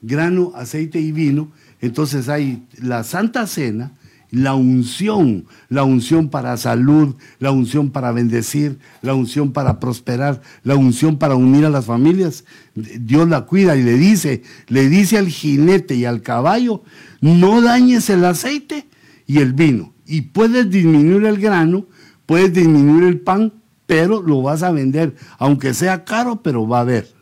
[0.02, 1.52] Grano, aceite y vino.
[1.80, 3.92] Entonces hay la Santa Cena
[4.32, 10.76] la unción, la unción para salud, la unción para bendecir, la unción para prosperar, la
[10.76, 12.44] unción para unir a las familias.
[12.76, 16.84] Dios la cuida y le dice, le dice al jinete y al caballo,
[17.22, 18.88] no dañes el aceite
[19.26, 19.94] y el vino.
[20.06, 21.86] Y puedes disminuir el grano,
[22.26, 23.54] puedes disminuir el pan,
[23.86, 27.14] pero lo vas a vender, aunque sea caro, pero va a haber.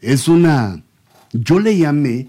[0.00, 0.82] Es una,
[1.32, 2.28] yo le llamé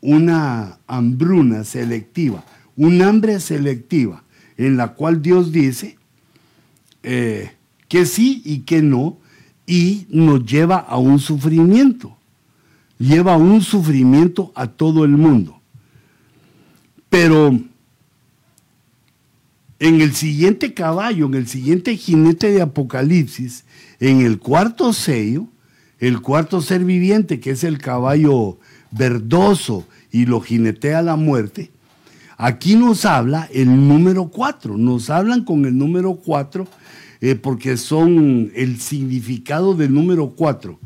[0.00, 2.44] una hambruna selectiva
[2.76, 4.24] un hambre selectiva
[4.56, 5.98] en la cual Dios dice
[7.02, 7.52] eh,
[7.88, 9.18] que sí y que no
[9.66, 12.16] y nos lleva a un sufrimiento.
[12.98, 15.60] Lleva un sufrimiento a todo el mundo.
[17.08, 17.58] Pero
[19.80, 23.64] en el siguiente caballo, en el siguiente jinete de Apocalipsis,
[23.98, 25.48] en el cuarto sello,
[25.98, 28.58] el cuarto ser viviente, que es el caballo
[28.92, 31.71] verdoso y lo jinetea la muerte,
[32.44, 36.66] Aquí nos habla el número 4, nos hablan con el número 4
[37.20, 40.76] eh, porque son el significado del número 4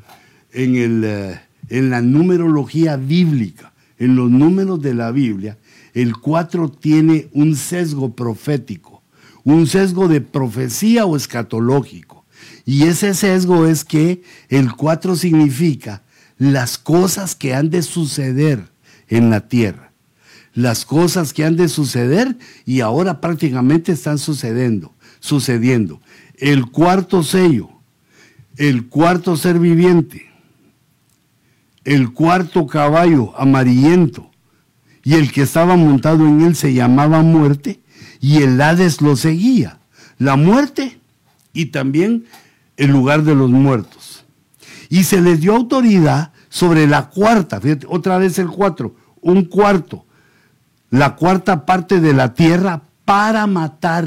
[0.53, 1.41] en, eh,
[1.71, 5.57] en la numerología bíblica, en los números de la Biblia.
[5.95, 9.03] El 4 tiene un sesgo profético,
[9.43, 12.27] un sesgo de profecía o escatológico.
[12.67, 16.03] Y ese sesgo es que el 4 significa
[16.37, 18.69] las cosas que han de suceder
[19.09, 19.86] en la tierra
[20.57, 26.01] las cosas que han de suceder y ahora prácticamente están sucediendo, sucediendo.
[26.39, 27.69] El cuarto sello,
[28.57, 30.27] el cuarto ser viviente,
[31.85, 34.31] el cuarto caballo amarillento
[35.05, 37.81] y el que estaba montado en él se llamaba muerte
[38.21, 39.79] y el Hades lo seguía.
[40.17, 40.99] La muerte
[41.53, 42.25] y también
[42.79, 44.25] el lugar de los muertos.
[44.89, 50.06] Y se les dio autoridad sobre la cuarta, fíjate, otra vez el cuatro, un cuarto,
[50.91, 54.07] la cuarta parte de la tierra para matar,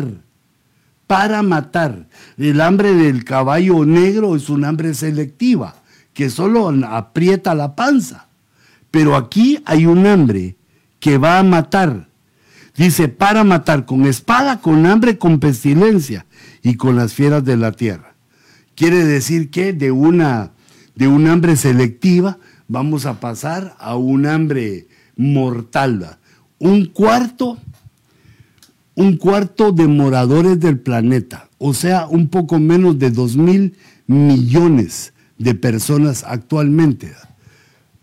[1.08, 2.08] para matar.
[2.38, 5.76] El hambre del caballo negro es un hambre selectiva,
[6.13, 8.28] que solo aprieta la panza.
[8.92, 10.56] Pero aquí hay un hambre
[11.00, 12.10] que va a matar.
[12.76, 16.26] Dice, para matar con espada, con hambre, con pestilencia
[16.62, 18.13] y con las fieras de la tierra.
[18.76, 20.52] Quiere decir que de una
[20.96, 22.38] de un hambre selectiva
[22.68, 26.20] vamos a pasar a un hambre mortal
[26.60, 27.58] un cuarto,
[28.95, 33.76] un cuarto de moradores del planeta, o sea, un poco menos de dos mil
[34.08, 37.13] millones de personas actualmente.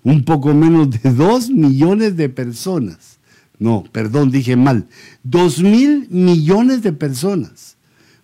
[0.03, 3.19] Un poco menos de dos millones de personas.
[3.59, 4.87] No, perdón, dije mal.
[5.23, 7.77] Dos mil millones de personas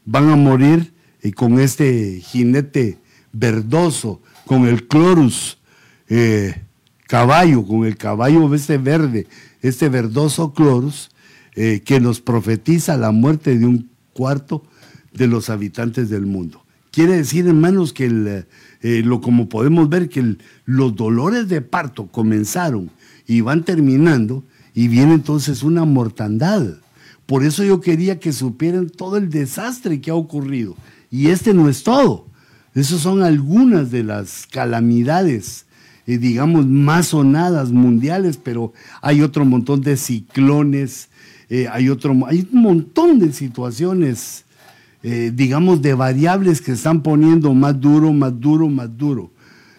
[0.04, 0.92] van a morir
[1.36, 2.98] con este jinete
[3.32, 5.58] verdoso, con el clorus
[6.08, 6.62] eh,
[7.06, 9.26] caballo, con el caballo este verde,
[9.62, 11.10] este verdoso clorus,
[11.54, 14.64] eh, que nos profetiza la muerte de un cuarto
[15.12, 16.64] de los habitantes del mundo.
[16.90, 18.46] Quiere decir, hermanos, que el,
[18.82, 22.90] eh, lo, como podemos ver, que los dolores de parto comenzaron
[23.26, 24.44] y van terminando
[24.74, 26.78] y viene entonces una mortandad.
[27.26, 30.76] Por eso yo quería que supieran todo el desastre que ha ocurrido.
[31.10, 32.26] Y este no es todo.
[32.74, 35.66] Esas son algunas de las calamidades
[36.04, 41.08] eh, digamos, más sonadas mundiales, pero hay otro montón de ciclones,
[41.48, 44.44] eh, hay, otro, hay un montón de situaciones,
[45.04, 49.30] eh, digamos, de variables que están poniendo más duro, más duro, más duro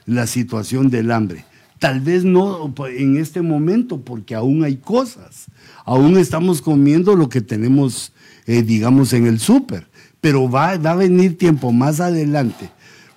[0.06, 1.44] la situación del hambre.
[1.80, 5.48] Tal vez no en este momento, porque aún hay cosas.
[5.84, 8.14] Aún estamos comiendo lo que tenemos,
[8.46, 9.88] digamos, en el súper.
[10.22, 12.70] Pero va, va a venir tiempo más adelante.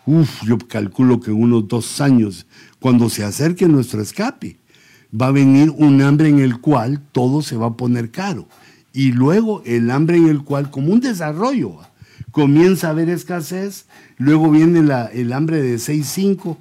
[0.07, 2.47] Uf, yo calculo que unos dos años
[2.79, 4.57] cuando se acerque nuestro escape,
[5.11, 8.47] va a venir un hambre en el cual todo se va a poner caro.
[8.93, 11.79] Y luego el hambre en el cual, como un desarrollo,
[12.31, 14.79] comienza a haber escasez, luego viene
[15.13, 16.57] el hambre de 6.5,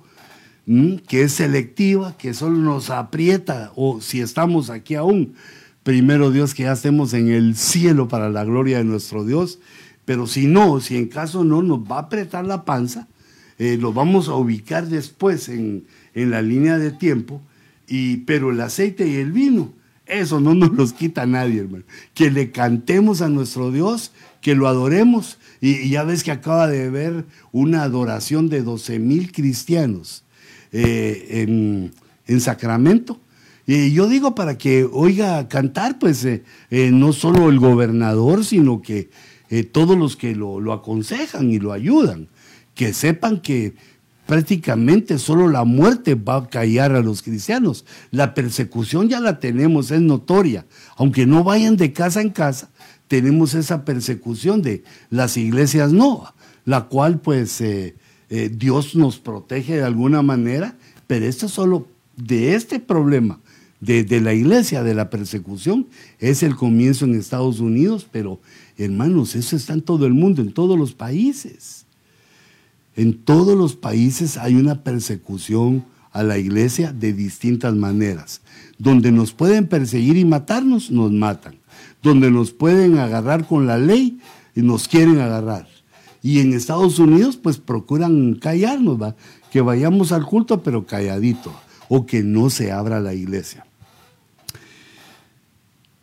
[1.08, 5.36] que es selectiva, que solo nos aprieta, o si estamos aquí aún,
[5.84, 9.60] primero Dios que ya estemos en el cielo para la gloria de nuestro Dios,
[10.04, 13.08] pero si no, si en caso no, nos va a apretar la panza,
[13.60, 17.42] eh, lo vamos a ubicar después en, en la línea de tiempo,
[17.88, 19.74] y, pero el aceite y el vino,
[20.06, 21.84] eso no nos los quita nadie, hermano.
[22.14, 25.40] Que le cantemos a nuestro Dios, que lo adoremos.
[25.62, 30.24] Y, ya ves que acaba de haber una adoración de 12 mil cristianos
[30.72, 31.46] eh,
[32.28, 33.20] en, Sacramento.
[33.68, 38.82] Y yo digo para que oiga cantar, pues eh, eh, no solo el gobernador, sino
[38.82, 39.10] que
[39.72, 42.28] todos los que lo, lo aconsejan y lo ayudan,
[42.76, 43.74] que sepan que
[44.26, 47.86] prácticamente solo la muerte va a callar a los cristianos.
[48.12, 50.66] La persecución ya la tenemos, es notoria.
[50.98, 52.70] Aunque no vayan de casa en casa,
[53.08, 56.34] tenemos esa persecución de las iglesias no,
[56.66, 57.96] la cual pues eh,
[58.30, 60.76] eh, Dios nos protege de alguna manera,
[61.08, 63.40] pero esto solo de este problema
[63.80, 65.88] de, de, la iglesia, de la persecución,
[66.20, 68.40] es el comienzo en Estados Unidos, pero
[68.78, 71.85] hermanos, eso está en todo el mundo, en todos los países.
[72.96, 78.42] En todos los países hay una persecución a la iglesia de distintas maneras.
[78.78, 81.56] Donde nos pueden perseguir y matarnos, nos matan.
[82.02, 84.20] Donde nos pueden agarrar con la ley
[84.62, 85.68] nos quieren agarrar.
[86.22, 89.14] Y en Estados Unidos, pues procuran callarnos,
[89.52, 91.54] que vayamos al culto, pero calladito,
[91.88, 93.66] o que no se abra la iglesia.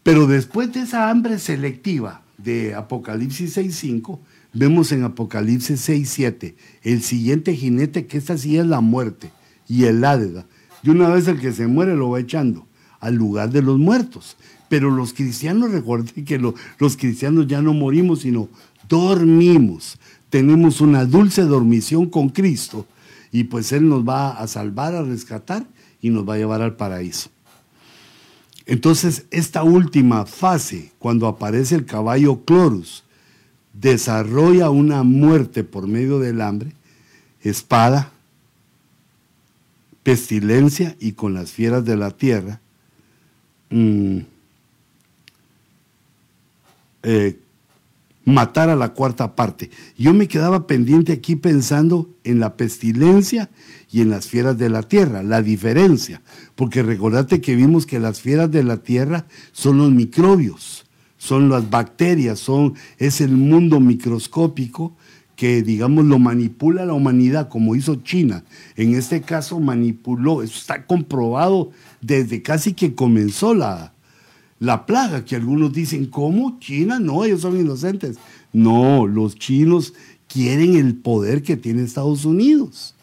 [0.03, 4.19] Pero después de esa hambre selectiva de Apocalipsis 6.5,
[4.53, 9.31] vemos en Apocalipsis 6.7 el siguiente jinete, que esta sí es la muerte
[9.69, 10.45] y el Hades.
[10.83, 12.67] Y una vez el que se muere lo va echando
[13.01, 14.37] al lugar de los muertos.
[14.69, 18.49] Pero los cristianos, recuerden que los cristianos ya no morimos, sino
[18.89, 19.99] dormimos.
[20.31, 22.87] Tenemos una dulce dormición con Cristo
[23.31, 25.67] y pues Él nos va a salvar, a rescatar
[26.01, 27.31] y nos va a llevar al paraíso.
[28.65, 33.05] Entonces, esta última fase, cuando aparece el caballo Clorus,
[33.73, 36.73] desarrolla una muerte por medio del hambre,
[37.41, 38.13] espada,
[40.03, 42.61] pestilencia y con las fieras de la tierra,
[43.71, 44.19] mm,
[47.05, 47.39] eh,
[48.25, 49.71] matar a la cuarta parte.
[49.97, 53.51] Yo me quedaba pendiente aquí pensando en la pestilencia
[53.91, 56.23] y en las fieras de la tierra, la diferencia,
[56.55, 60.85] porque recordate que vimos que las fieras de la tierra son los microbios,
[61.23, 64.93] son las bacterias, son, es el mundo microscópico
[65.37, 68.43] que, digamos, lo manipula la humanidad, como hizo China.
[68.75, 71.71] En este caso manipuló, eso está comprobado
[72.01, 73.93] desde casi que comenzó la,
[74.59, 76.59] la plaga, que algunos dicen, ¿cómo?
[76.59, 78.19] China, no, ellos son inocentes.
[78.53, 79.95] No, los chinos
[80.27, 82.97] quieren el poder que tiene Estados Unidos.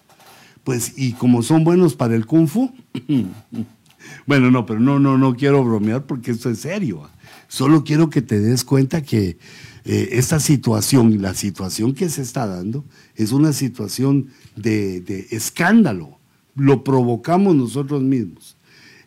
[0.65, 2.69] Pues, y como son buenos para el kung fu,
[4.27, 7.07] bueno, no, pero no, no, no quiero bromear porque esto es serio.
[7.49, 9.39] Solo quiero que te des cuenta que
[9.83, 12.85] eh, esta situación, la situación que se está dando,
[13.15, 16.19] es una situación de, escándalo.
[16.55, 18.55] Lo provocamos nosotros mismos.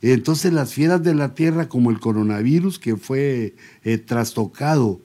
[0.01, 5.01] Entonces las fieras de la tierra, como el coronavirus que fue eh, trastocado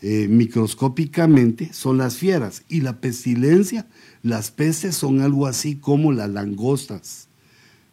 [0.00, 2.64] eh, microscópicamente, son las fieras.
[2.68, 3.86] Y la pestilencia,
[4.24, 7.28] las pestes son algo así como las langostas,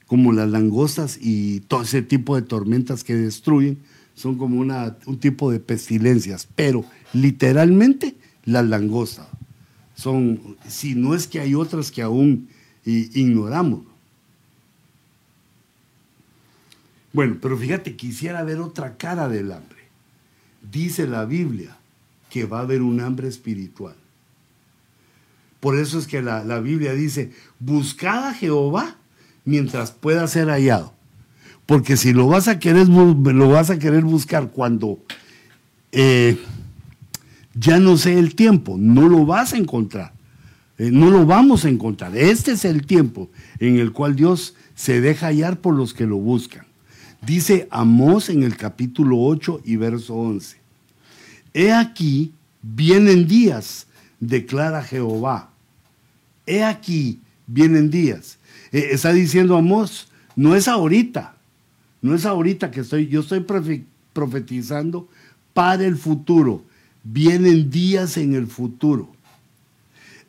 [0.08, 3.78] como las langostas y todo ese tipo de tormentas que destruyen,
[4.20, 9.28] son como una, un tipo de pestilencias, pero literalmente las langostas.
[9.96, 12.50] Son, si no es que hay otras que aún
[12.84, 13.84] ignoramos.
[17.14, 19.80] Bueno, pero fíjate, quisiera ver otra cara del hambre.
[20.70, 21.78] Dice la Biblia
[22.30, 23.96] que va a haber un hambre espiritual.
[25.62, 28.98] Por eso es que la, Biblia dice, buscad a Jehová
[29.46, 30.99] mientras pueda ser hallado.
[31.70, 34.98] Porque si lo vas a querer, lo vas a querer buscar cuando
[35.92, 36.36] eh,
[37.54, 40.12] ya no sé el tiempo, no lo vas a encontrar.
[40.80, 42.18] Eh, no lo vamos a encontrar.
[42.18, 46.18] Este es el tiempo en el cual Dios se deja hallar por los que lo
[46.18, 46.66] buscan.
[47.22, 50.58] Dice Amós en el capítulo 8 y verso 11.
[51.54, 53.86] He aquí, vienen días,
[54.20, 55.52] declara Jehová.
[56.48, 58.40] He aquí, vienen días.
[58.72, 61.36] Eh, está diciendo Amós, no es ahorita,
[62.02, 63.46] no es ahorita que estoy, yo estoy
[64.14, 65.08] profetizando
[65.54, 66.64] para el futuro.
[67.04, 69.12] Vienen días en el futuro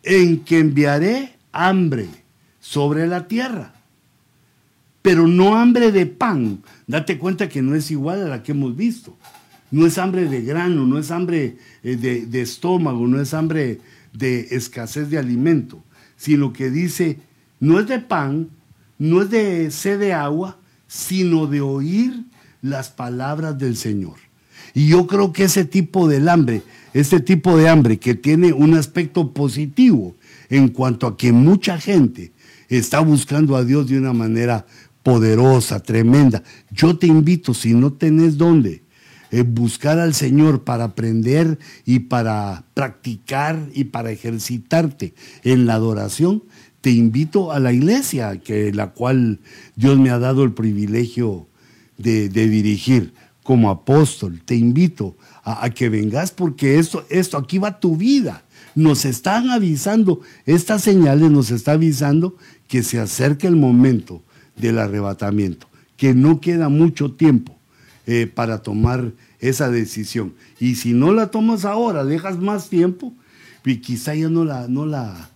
[0.02, 2.08] en que enviaré hambre
[2.60, 3.74] sobre la tierra
[5.02, 6.62] pero no hambre de pan.
[6.86, 9.16] Date cuenta que no es igual a la que hemos visto.
[9.70, 13.80] No es hambre de grano, no es hambre eh, de, estómago, no es hambre
[14.12, 15.82] de escasez de alimento,
[16.16, 17.20] sino que dice,
[17.60, 18.50] no es de pan,
[18.98, 20.58] no es de sed de agua,
[20.90, 22.24] sino de oír
[22.62, 24.16] las palabras del Señor.
[24.74, 26.62] Y yo creo que ese tipo de hambre,
[26.92, 30.16] este tipo de hambre que tiene un aspecto positivo
[30.48, 32.32] en cuanto a que mucha gente
[32.68, 34.66] está buscando a Dios de una manera
[35.04, 36.42] poderosa, tremenda.
[36.72, 38.82] Yo te invito, si no tenés dónde,
[39.30, 45.14] eh, buscar al Señor para aprender y para practicar y para ejercitarte
[45.44, 46.42] en la adoración,
[46.80, 49.40] te invito a la iglesia, que la cual
[49.76, 51.46] Dios me ha dado el privilegio
[51.98, 53.12] de, dirigir
[53.42, 54.40] como apóstol.
[54.44, 58.44] Te invito a, que vengas porque esto, esto, aquí va tu vida.
[58.74, 62.36] Nos están avisando, estas señales nos está avisando
[62.68, 64.22] que se acerca el momento
[64.56, 65.66] del arrebatamiento,
[65.96, 67.58] que no queda mucho tiempo
[68.06, 70.34] eh, para tomar esa decisión.
[70.60, 73.12] Y si no la tomas ahora, dejas más tiempo,
[73.64, 75.29] y quizá ya no la, no la,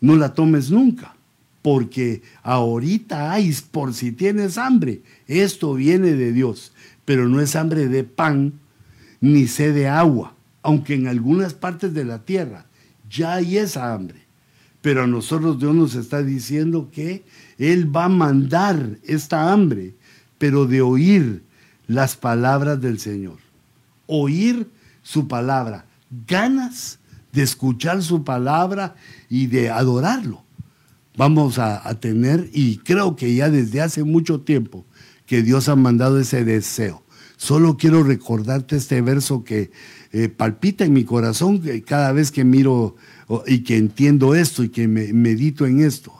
[0.00, 1.14] no la tomes nunca.
[1.62, 6.72] Porque ahorita hay, por si tienes hambre, esto viene de Dios,
[7.04, 8.52] pero no es hambre de pan
[9.20, 12.66] ni sed de agua, aunque en algunas partes de la tierra
[13.10, 14.26] ya hay esa hambre.
[14.80, 17.24] Pero a nosotros Dios nos está diciendo que
[17.58, 19.94] Él va a mandar esta hambre,
[20.38, 21.42] pero de oír
[21.88, 23.38] las palabras del Señor.
[24.06, 24.68] Oír
[25.02, 25.86] su palabra.
[26.26, 27.00] Ganas
[27.36, 28.96] de escuchar su palabra
[29.28, 30.42] y de adorarlo.
[31.18, 34.86] Vamos a, tener, y creo que ya desde hace mucho tiempo,
[35.26, 37.02] que Dios ha mandado ese deseo.
[37.36, 39.70] Solo quiero recordarte este verso que
[40.12, 42.96] eh, palpita en mi corazón cada vez que miro
[43.46, 46.12] y que entiendo esto y que me, medito en esto.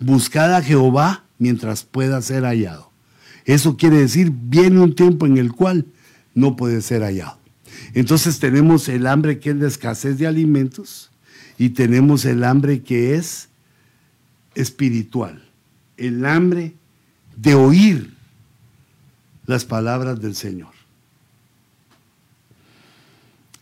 [0.00, 2.90] Buscad a Jehová mientras pueda ser hallado.
[3.44, 5.86] Eso quiere decir, viene un tiempo en el cual
[6.34, 7.43] no puede ser hallado.
[7.94, 11.10] Entonces tenemos el hambre que es la escasez de alimentos
[11.56, 13.48] y tenemos el hambre que es
[14.56, 15.42] espiritual,
[15.96, 16.74] el hambre
[17.36, 18.12] de oír
[19.46, 20.72] las palabras del Señor.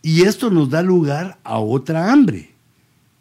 [0.01, 2.49] Y esto nos da lugar a otra hambre,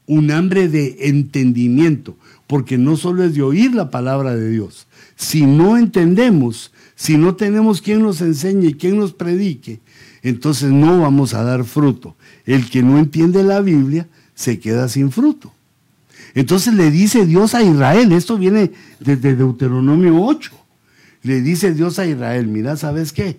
[0.06, 5.46] un hambre de entendimiento, porque no solo es de oír la palabra de Dios, si
[5.46, 9.80] no entendemos, si no tenemos quien nos enseñe y quien nos predique,
[10.22, 12.16] entonces no vamos a dar fruto.
[12.46, 15.52] El que no entiende la Biblia se queda sin fruto.
[16.34, 20.50] Entonces le dice Dios a Israel, esto viene desde Deuteronomio 8,
[21.24, 23.38] le dice Dios a Israel, mira, ¿sabes qué?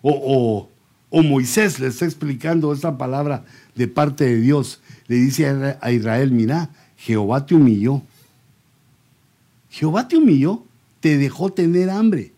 [0.00, 0.68] O,
[1.10, 3.44] o, Moisés le está explicando esta palabra
[3.74, 8.02] de parte de Dios, le dice a Israel, mira, Jehová te humilló.
[9.70, 10.64] Jehová te humilló
[11.04, 12.32] te dejó tener hambre.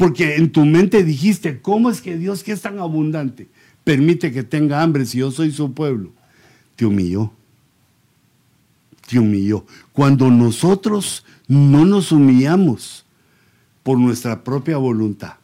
[0.00, 3.48] Porque en tu mente dijiste, ¿cómo es que Dios que es tan abundante
[3.84, 6.10] permite que tenga hambre si yo soy su pueblo?
[6.74, 7.30] Te humilló.
[9.06, 9.66] Te humilló.
[9.92, 13.04] Cuando nosotros no nos humillamos
[13.82, 15.34] por nuestra propia voluntad,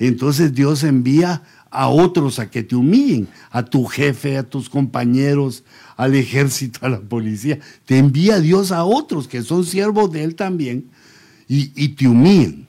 [0.00, 5.62] entonces Dios envía a otros a que te humillen, a tu jefe, a tus compañeros,
[5.96, 7.60] al ejército, a la policía.
[7.86, 10.86] Te envía Dios a otros que son siervos de Él también
[11.46, 12.66] y, te humillan.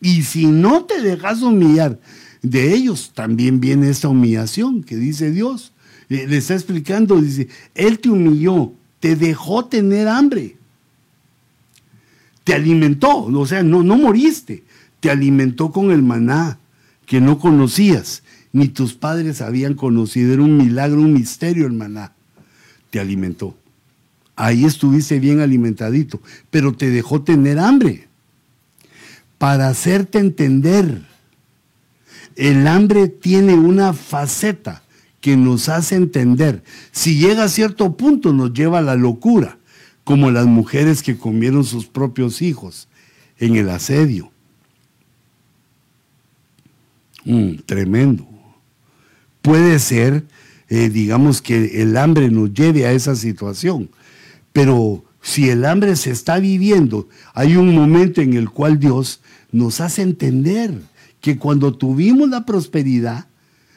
[0.00, 1.98] Y si no te dejas humillar
[2.42, 5.72] de ellos, también viene esta humillación que dice Dios.
[6.08, 10.56] Le está explicando, dice, Él te humilló, te dejó tener hambre,
[12.42, 14.64] te alimentó, o sea, no, no moriste,
[14.98, 16.58] te alimentó con el maná
[17.06, 18.22] que no conocías,
[18.52, 22.12] ni tus padres habían conocido, era un milagro, un misterio el maná.
[22.90, 23.56] Te alimentó.
[24.34, 26.20] Ahí estuviste bien alimentadito,
[26.50, 28.09] pero te dejó tener hambre
[29.40, 31.02] para hacerte entender.
[32.36, 34.84] El hambre tiene una faceta
[35.20, 36.62] que nos hace entender.
[36.92, 39.58] Si llega a cierto punto nos lleva a la locura,
[40.04, 42.86] como las mujeres que comieron sus propios hijos
[43.38, 44.30] en el asedio.
[47.24, 48.28] Mm, tremendo.
[49.42, 50.24] Puede ser
[50.72, 53.90] eh, digamos, que el hambre nos lleve a esa situación.
[54.52, 59.20] Pero si el hambre se está viviendo, hay un momento en el cual Dios
[59.52, 60.74] nos hace entender
[61.20, 63.26] que cuando tuvimos la prosperidad,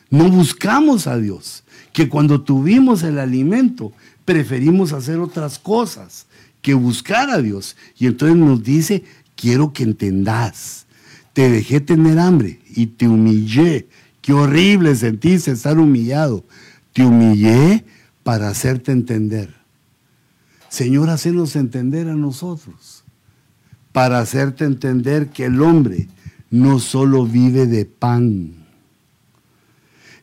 [0.10, 3.92] no buscamos a Dios, que cuando tuvimos el alimento,
[4.26, 6.28] preferimos hacer otras cosas
[6.62, 7.76] que buscar a Dios.
[7.98, 9.04] Y entonces nos dice,
[9.36, 10.86] quiero que entendas,
[11.34, 13.88] te dejé tener hambre y te humillé.
[14.22, 16.46] Qué horrible sentiste estar humillado.
[16.94, 17.84] Te humillé
[18.24, 19.63] para hacerte entender.
[20.74, 23.04] Señor, hacenos entender a nosotros,
[23.92, 26.08] para hacerte entender que el hombre
[26.50, 28.66] no solo vive de pan.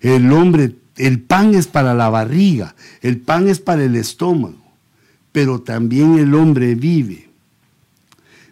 [0.01, 4.59] El hombre, el pan es para la barriga, el pan es para el estómago,
[5.30, 7.28] pero también el hombre vive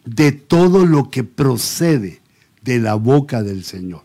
[0.05, 2.20] de todo lo que procede
[2.62, 4.03] de la boca del Señor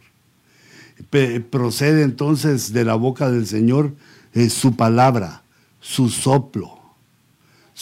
[1.51, 3.93] procede entonces de la boca del Señor
[4.33, 5.43] eh, su palabra,
[5.79, 6.79] su soplo,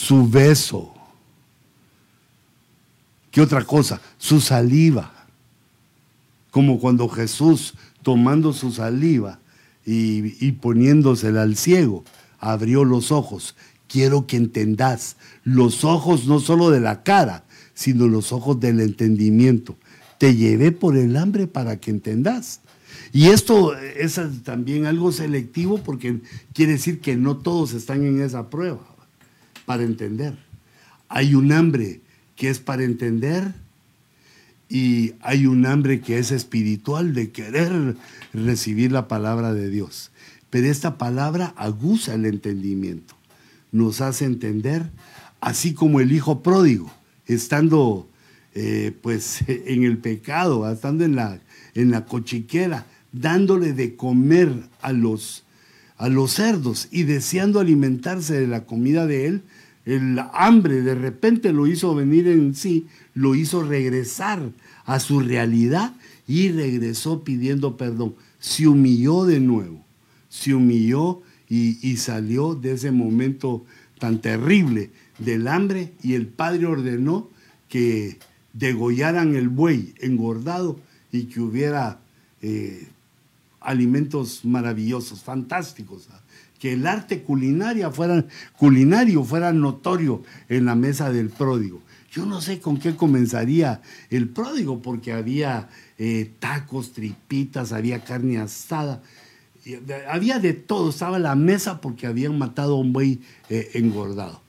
[0.01, 0.91] su beso.
[3.29, 4.01] ¿Qué otra cosa?
[4.17, 5.13] Su saliva.
[6.49, 9.39] Como cuando Jesús, tomando su saliva
[9.85, 12.03] y, poniéndosela al ciego,
[12.39, 13.55] abrió los ojos.
[13.87, 17.43] Quiero que entendás, los ojos no solo de la cara,
[17.75, 19.77] sino los ojos del entendimiento.
[20.17, 22.61] Te llevé por el hambre para que entendás
[23.11, 26.21] Y esto es también algo selectivo porque
[26.53, 28.90] quiere decir que no todos están en esa prueba
[29.65, 30.37] para entender.
[31.09, 32.01] Hay un hambre
[32.35, 33.53] que es para entender
[34.69, 37.97] y hay un hambre que es espiritual de querer
[38.33, 40.11] recibir la palabra de Dios.
[40.49, 43.15] Pero esta palabra aguza el entendimiento,
[43.71, 44.89] nos hace entender,
[45.39, 46.91] así como el hijo pródigo,
[47.25, 48.09] estando
[48.53, 51.39] eh, pues en el pecado, estando en la,
[51.73, 55.43] en la cochiquera, dándole de comer a los,
[55.97, 59.41] a los cerdos y deseando alimentarse de la comida de él,
[59.85, 64.51] el hambre de repente lo hizo venir en sí, lo hizo regresar
[64.85, 65.93] a su realidad
[66.27, 68.15] y regresó pidiendo perdón.
[68.39, 69.83] Se humilló de nuevo,
[70.29, 73.65] se humilló y, y salió de ese momento
[73.99, 77.29] tan terrible del hambre y el padre ordenó
[77.69, 78.17] que
[78.53, 80.79] degollaran el buey engordado
[81.11, 81.99] y que hubiera
[82.41, 82.87] eh,
[83.59, 86.09] alimentos maravillosos, fantásticos,
[86.61, 88.23] que el arte culinaria fuera,
[88.55, 91.81] culinario fuera notorio en la mesa del pródigo.
[92.11, 93.81] Yo no sé con qué comenzaría
[94.11, 99.01] el pródigo, porque había eh, tacos, tripitas, había carne asada,
[100.07, 104.43] había de todo, estaba la mesa porque habían matado a un buey eh, engordado.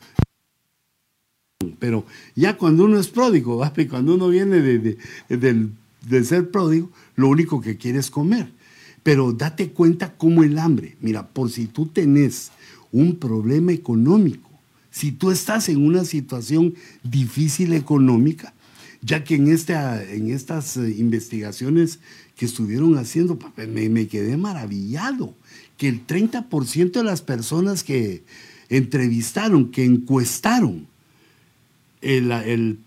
[1.78, 2.04] Pero
[2.34, 4.98] ya cuando uno es pródigo, cuando uno viene de,
[5.30, 8.52] de, ser pródigo, lo único que quiere es comer.
[9.03, 12.53] Pero date cuenta cómo el hambre, mira, por si tú tenés
[12.92, 14.50] un problema económico,
[14.90, 18.55] si tú estás en una situación difícil económica,
[19.00, 21.98] ya que en, esta, en estas eh, investigaciones
[22.36, 25.34] que estuvieron haciendo, me, quedé maravillado,
[25.76, 28.22] que el 30% de las personas que
[28.68, 30.86] entrevistaron, que encuestaron,
[32.00, 32.78] el,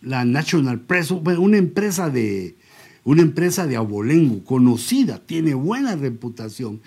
[0.00, 2.56] la National Press, una empresa de,
[3.04, 6.80] una empresa de abolengo conocida, tiene buena reputación,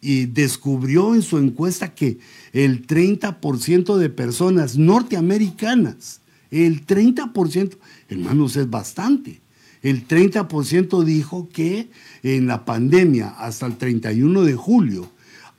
[0.00, 2.18] y descubrió en su encuesta que
[2.52, 7.76] el 30% de personas norteamericanas, el 30%,
[8.08, 9.40] hermanos, es bastante.
[9.82, 11.88] El 30% dijo que
[12.22, 15.10] en la pandemia hasta el 31 de julio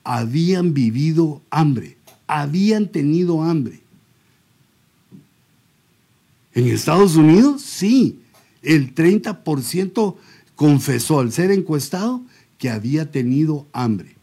[0.04, 1.96] habían vivido hambre,
[2.26, 3.80] habían tenido hambre.
[6.54, 8.19] En Estados Unidos, sí,
[8.62, 10.16] el 30%
[10.54, 12.22] confesó al ser encuestado
[12.58, 14.16] que había tenido hambre.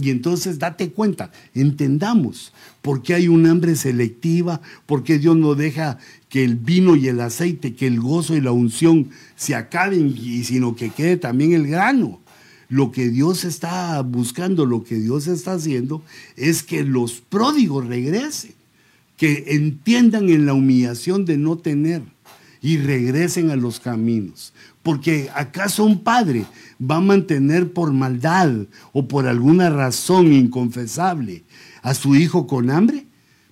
[0.00, 5.56] Y entonces date cuenta, entendamos por qué hay un hambre selectiva, por qué Dios no
[5.56, 10.14] deja que el vino y el aceite, que el gozo y la unción se acaben,
[10.16, 12.20] y sino que quede también el grano.
[12.68, 16.02] Lo que Dios está buscando, lo que Dios está haciendo,
[16.36, 18.52] es que los pródigos regresen
[19.16, 22.02] que entiendan en la humillación de no tener
[22.60, 24.52] y regresen a los caminos.
[24.82, 26.46] Porque acaso un padre
[26.80, 28.52] va a mantener por maldad
[28.92, 31.44] o por alguna razón inconfesable
[31.82, 33.06] a su hijo con hambre?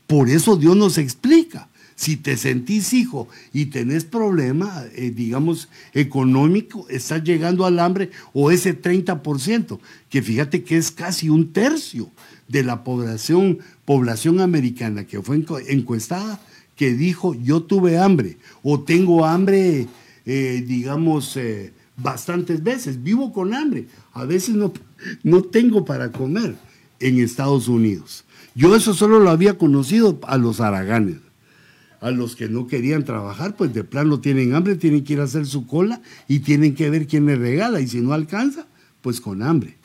[0.06, 1.68] Por eso Dios nos explica.
[1.94, 8.50] Si te sentís hijo y tenés problema, eh, digamos, económico, estás llegando al hambre o
[8.50, 9.80] ese 30%,
[10.10, 12.10] que fíjate que es casi un tercio
[12.48, 16.38] de la población, población americana que fue encuestada,
[16.76, 19.88] que dijo yo tuve hambre o tengo hambre,
[20.24, 24.72] eh, digamos, eh, bastantes veces, vivo con hambre, a veces no,
[25.22, 26.54] no tengo para comer
[27.00, 28.24] en Estados Unidos.
[28.54, 31.16] Yo eso solo lo había conocido a los araganes.
[32.00, 35.24] A los que no querían trabajar, pues de plano tienen hambre, tienen que ir a
[35.24, 37.80] hacer su cola y tienen que ver quién les regala.
[37.80, 38.66] Y si no alcanza,
[39.00, 39.76] pues con hambre.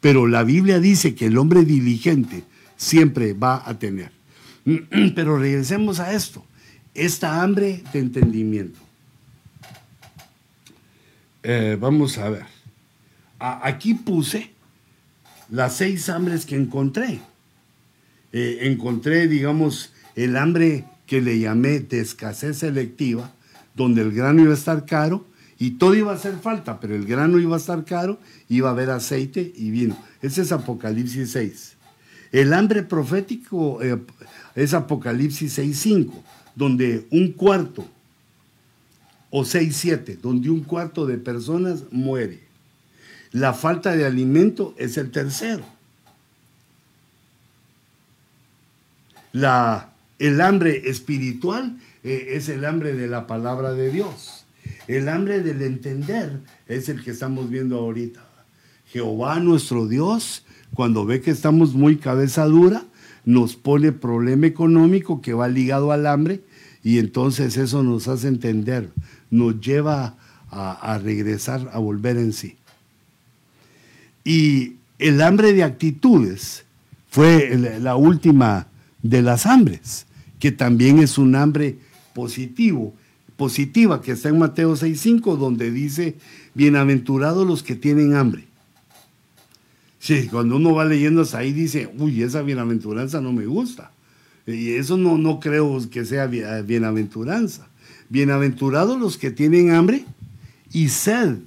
[0.00, 2.44] Pero la Biblia dice que el hombre diligente
[2.76, 4.12] siempre va a tener.
[5.14, 6.44] Pero regresemos a esto,
[6.94, 8.80] esta hambre de entendimiento.
[11.42, 12.46] Eh, vamos a ver.
[13.38, 14.50] aquí puse
[15.50, 17.20] las seis hambres que encontré.
[18.32, 23.30] Eh, encontré, digamos, el hambre que le llamé de escasez selectiva,
[23.74, 25.26] donde el grano iba a estar caro
[25.58, 28.72] y todo iba a hacer falta, pero el grano iba a estar caro, iba a
[28.72, 29.96] haber aceite y vino.
[30.22, 31.73] Ese es Apocalipsis 6.
[32.34, 33.96] El hambre profético eh,
[34.56, 36.10] es Apocalipsis 6.5,
[36.56, 37.88] donde un cuarto,
[39.30, 42.40] o 6.7, donde un cuarto de personas muere.
[43.30, 45.64] La falta de alimento es el tercero.
[49.30, 54.44] La, el hambre espiritual eh, es el hambre de la palabra de Dios.
[54.88, 58.26] El hambre del entender es el que estamos viendo ahorita.
[58.86, 60.43] Jehová nuestro Dios,
[60.74, 62.84] cuando ve que estamos muy cabeza dura,
[63.24, 66.42] nos pone problema económico que va ligado al hambre
[66.82, 68.90] y entonces eso nos hace entender,
[69.30, 70.16] nos lleva
[70.50, 72.56] a, regresar, a volver en sí.
[74.22, 76.64] Y el hambre de actitudes
[77.10, 78.68] fue la última
[79.02, 80.06] de las hambres,
[80.38, 81.78] que también es un hambre
[82.14, 82.94] positivo,
[83.36, 86.16] positiva, que está en Mateo 6.5, donde dice,
[86.54, 88.44] bienaventurados los que tienen hambre.
[90.04, 93.90] Sí, cuando uno va leyendo ahí dice, uy, esa bienaventuranza no me gusta.
[94.46, 97.68] Y eso no, no creo que sea bienaventuranza.
[98.10, 100.04] Bienaventurados los que tienen hambre
[100.70, 101.38] y sed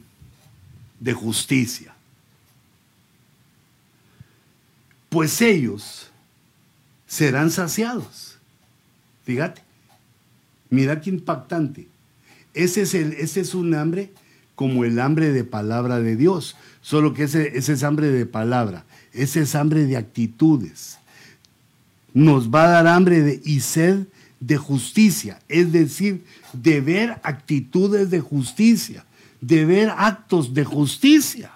[1.00, 1.94] de justicia.
[5.10, 6.10] Pues ellos
[7.06, 8.40] serán saciados.
[9.24, 9.62] Fíjate,
[10.72, 11.88] mira qué impactante.
[12.56, 14.12] Ese es, el, ese es un hambre
[14.56, 16.56] como el hambre de palabra de Dios,
[16.88, 20.98] solo que ese, ese es hambre de palabra, ese es hambre de actitudes.
[22.14, 24.08] Nos va a dar hambre de, y sed
[24.40, 26.24] de justicia, es decir,
[26.54, 29.06] de ver actitudes de justicia,
[29.42, 31.52] de ver actos de justicia.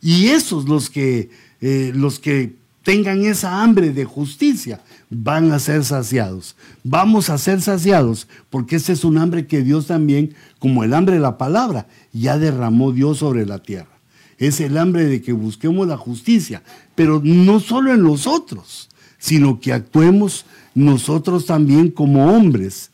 [0.00, 1.30] Y esos los que,
[1.60, 2.54] eh, los que
[2.88, 4.80] tengan esa hambre de justicia
[5.10, 6.56] van a ser saciados.
[6.82, 11.16] Vamos a ser saciados porque ese es un hambre que Dios también, como el hambre
[11.16, 13.90] de la palabra, ya derramó Dios sobre la tierra.
[14.38, 16.62] Es el hambre de que busquemos la justicia,
[16.94, 22.90] pero no solo en nosotros, sino que actuemos nosotros también como hombres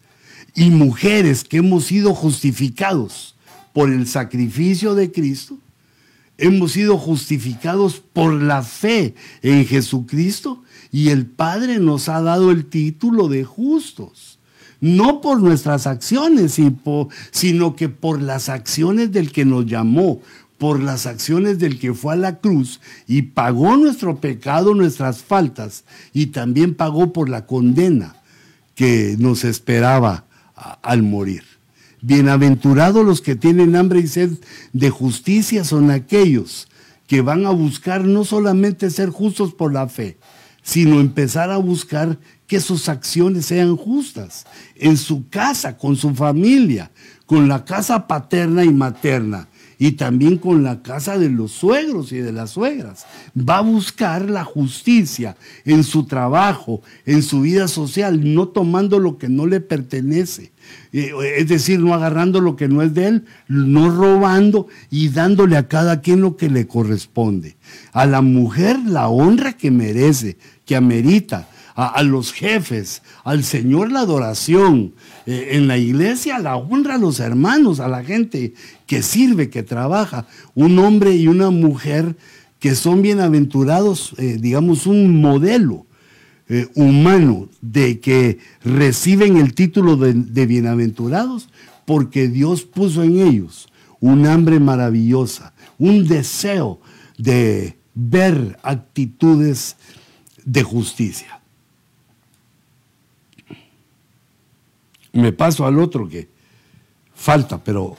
[0.56, 3.36] y mujeres que hemos sido justificados
[3.72, 5.56] por el sacrificio de Cristo,
[6.38, 12.66] hemos sido justificados por la fe en Jesucristo y el Padre nos ha dado el
[12.66, 14.38] título de justos.
[14.80, 16.60] No por nuestras acciones,
[17.30, 20.20] sino que por las acciones del que nos llamó,
[20.58, 25.84] por las acciones del que fue a la cruz y pagó nuestro pecado, nuestras faltas,
[26.12, 28.16] y también pagó por la condena
[28.74, 30.26] que nos esperaba
[30.82, 31.53] al morir.
[32.06, 34.32] Bienaventurados los que tienen hambre y sed
[34.74, 36.68] de justicia son aquellos
[37.06, 40.18] que van a buscar no solamente ser justos por la fe,
[40.62, 44.44] sino empezar a buscar que sus acciones sean justas
[44.74, 46.90] en su casa, con su familia,
[47.24, 49.48] con la casa paterna y materna
[49.78, 53.06] y también con la casa de los suegros y de las suegras.
[53.34, 59.16] Va a buscar la justicia en su trabajo, en su vida social, no tomando lo
[59.16, 60.52] que no le pertenece.
[60.92, 65.66] Es decir, no agarrando lo que no es de él, no robando y dándole a
[65.66, 67.56] cada quien lo que le corresponde.
[67.92, 71.48] A la mujer la honra que merece, que amerita.
[71.76, 74.94] A, los jefes, al Señor la adoración,
[75.26, 78.54] eh, en la iglesia la honra a los hermanos, a la gente
[78.86, 82.14] que sirve, que trabaja, un hombre y una mujer
[82.60, 85.84] que son bienaventurados, eh, digamos, un modelo
[86.48, 91.48] eh, humano de que reciben el título de, de bienaventurados
[91.86, 93.68] porque Dios puso en ellos
[94.00, 96.80] un hambre maravillosa, un deseo
[97.16, 99.76] de ver actitudes
[100.44, 101.40] de justicia.
[105.12, 106.28] Me paso al otro que
[107.14, 107.96] falta, pero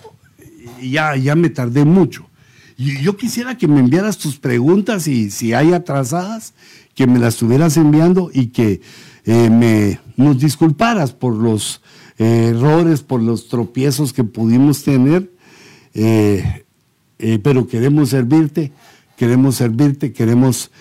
[0.81, 2.29] ya, ya me tardé mucho.
[2.77, 6.53] Y yo quisiera que me enviaras tus preguntas y si hay atrasadas,
[6.95, 8.81] que me las estuvieras enviando y que
[9.25, 11.81] eh, me, nos disculparas por los
[12.17, 15.31] eh, errores, por los tropiezos que pudimos tener,
[15.93, 16.63] eh,
[17.43, 18.71] pero queremos servirte,
[19.17, 20.71] queremos servirte, queremos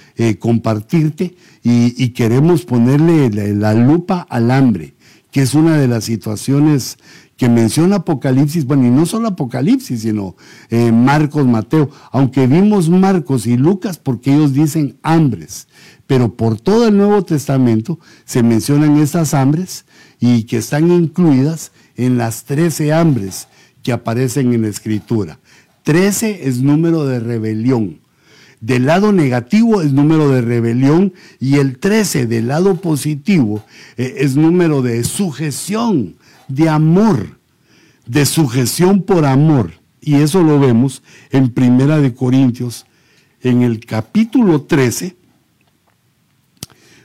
[0.41, 4.95] compartirte y, queremos ponerle la lupa al hambre,
[5.31, 6.99] que es una de las situaciones
[7.37, 10.35] que menciona Apocalipsis, bueno, y no solo Apocalipsis, sino
[10.93, 15.69] Marcos, Mateo, aunque vimos Marcos y Lucas porque ellos dicen hambres,
[16.07, 19.85] pero por todo el Nuevo Testamento se mencionan estas hambres
[20.21, 23.49] y que están incluidas en las trece hambres
[23.83, 25.39] que aparecen en la Escritura.
[25.83, 28.01] Trece es número de rebelión.
[28.61, 33.63] Del lado negativo es número de rebelión y el 13 del lado positivo
[33.99, 36.17] eh, es número de sujeción,
[36.49, 37.39] de amor,
[38.07, 39.73] de sujeción por amor.
[40.01, 42.87] Y eso lo vemos en Primera de Corintios,
[43.43, 45.15] en el capítulo 13,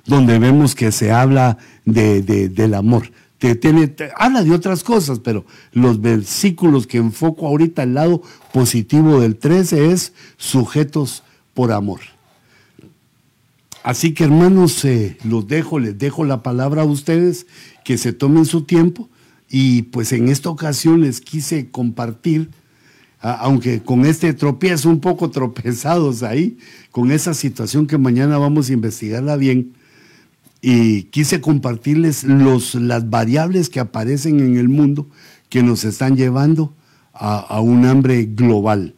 [0.10, 3.12] donde vemos que se habla de, del amor.
[3.38, 3.58] Te,
[4.18, 9.92] habla de otras cosas, pero los versículos que enfoco ahorita al lado positivo del 13
[9.92, 12.02] es sujetos por amor.
[13.84, 17.46] Así que hermanos, eh, los dejo, les dejo la palabra a ustedes,
[17.86, 19.10] que se tomen su tiempo
[19.50, 22.50] y pues en esta ocasión les quise compartir,
[23.22, 26.58] aunque con este tropiezo un poco tropezados ahí,
[26.92, 29.74] con esa situación que mañana vamos a investigarla bien,
[30.62, 35.08] y quise compartirles los, las variables que aparecen en el mundo
[35.50, 36.74] que nos están llevando
[37.14, 38.96] a, a un hambre global,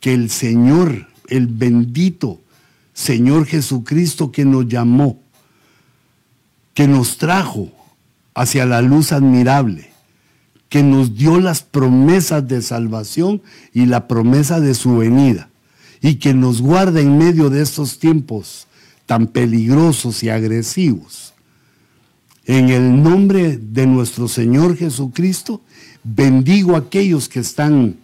[0.00, 2.40] que el Señor el bendito
[2.92, 5.18] Señor Jesucristo que nos llamó,
[6.74, 7.70] que nos trajo
[8.34, 9.90] hacia la luz admirable,
[10.68, 13.40] que nos dio las promesas de salvación
[13.72, 15.48] y la promesa de su venida,
[16.02, 18.66] y que nos guarda en medio de estos tiempos
[19.10, 21.34] tan peligrosos y agresivos.
[22.44, 25.62] En el nombre de nuestro Señor Jesucristo,
[26.04, 27.96] bendigo a aquellos que están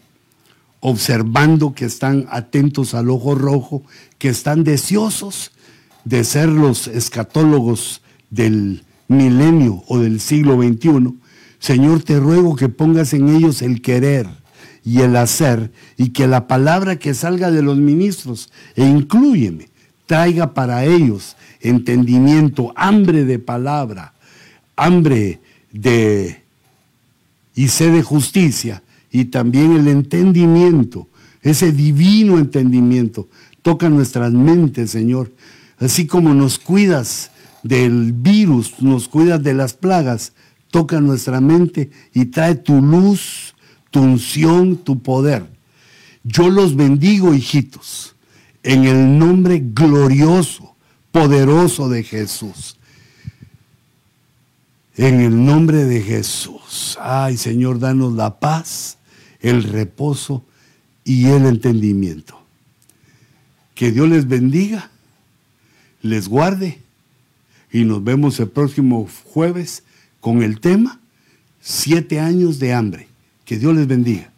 [0.81, 3.85] observando, que están atentos al ojo rojo,
[4.19, 5.53] que están deseosos
[6.05, 11.15] de ser los escatólogos del milenio o del siglo XXI.
[11.61, 14.27] Señor, te ruego que pongas en ellos el querer
[14.85, 19.69] y el hacer y que la palabra que salga de los ministros, e incluyeme,
[20.07, 24.15] traiga para ellos entendimiento, hambre de palabra,
[24.77, 25.41] hambre
[25.73, 26.43] de
[27.55, 31.09] y sed de justicia y también el entendimiento,
[31.43, 33.29] ese divino entendimiento.
[33.63, 35.33] Toca nuestras mentes, Señor.
[35.79, 37.31] Así como nos cuidas
[37.63, 40.33] del virus, nos cuidas de las plagas,
[40.71, 43.55] toca nuestra mente y trae tu luz,
[43.91, 45.47] tu unción, tu poder.
[46.23, 48.16] Yo los bendigo, hijitos,
[48.67, 50.75] en el nombre glorioso,
[51.13, 52.77] poderoso de Jesús.
[54.97, 56.99] En el nombre de Jesús.
[57.01, 58.99] Ay, Señor, danos la paz,
[59.41, 60.45] el reposo
[61.05, 62.43] y el entendimiento.
[63.77, 64.91] Que Dios les bendiga,
[66.03, 66.81] les guarde
[67.71, 69.85] y nos vemos el próximo jueves
[70.21, 71.01] con el tema
[71.69, 73.09] Siete años de hambre.
[73.45, 74.31] Que Dios les bendiga.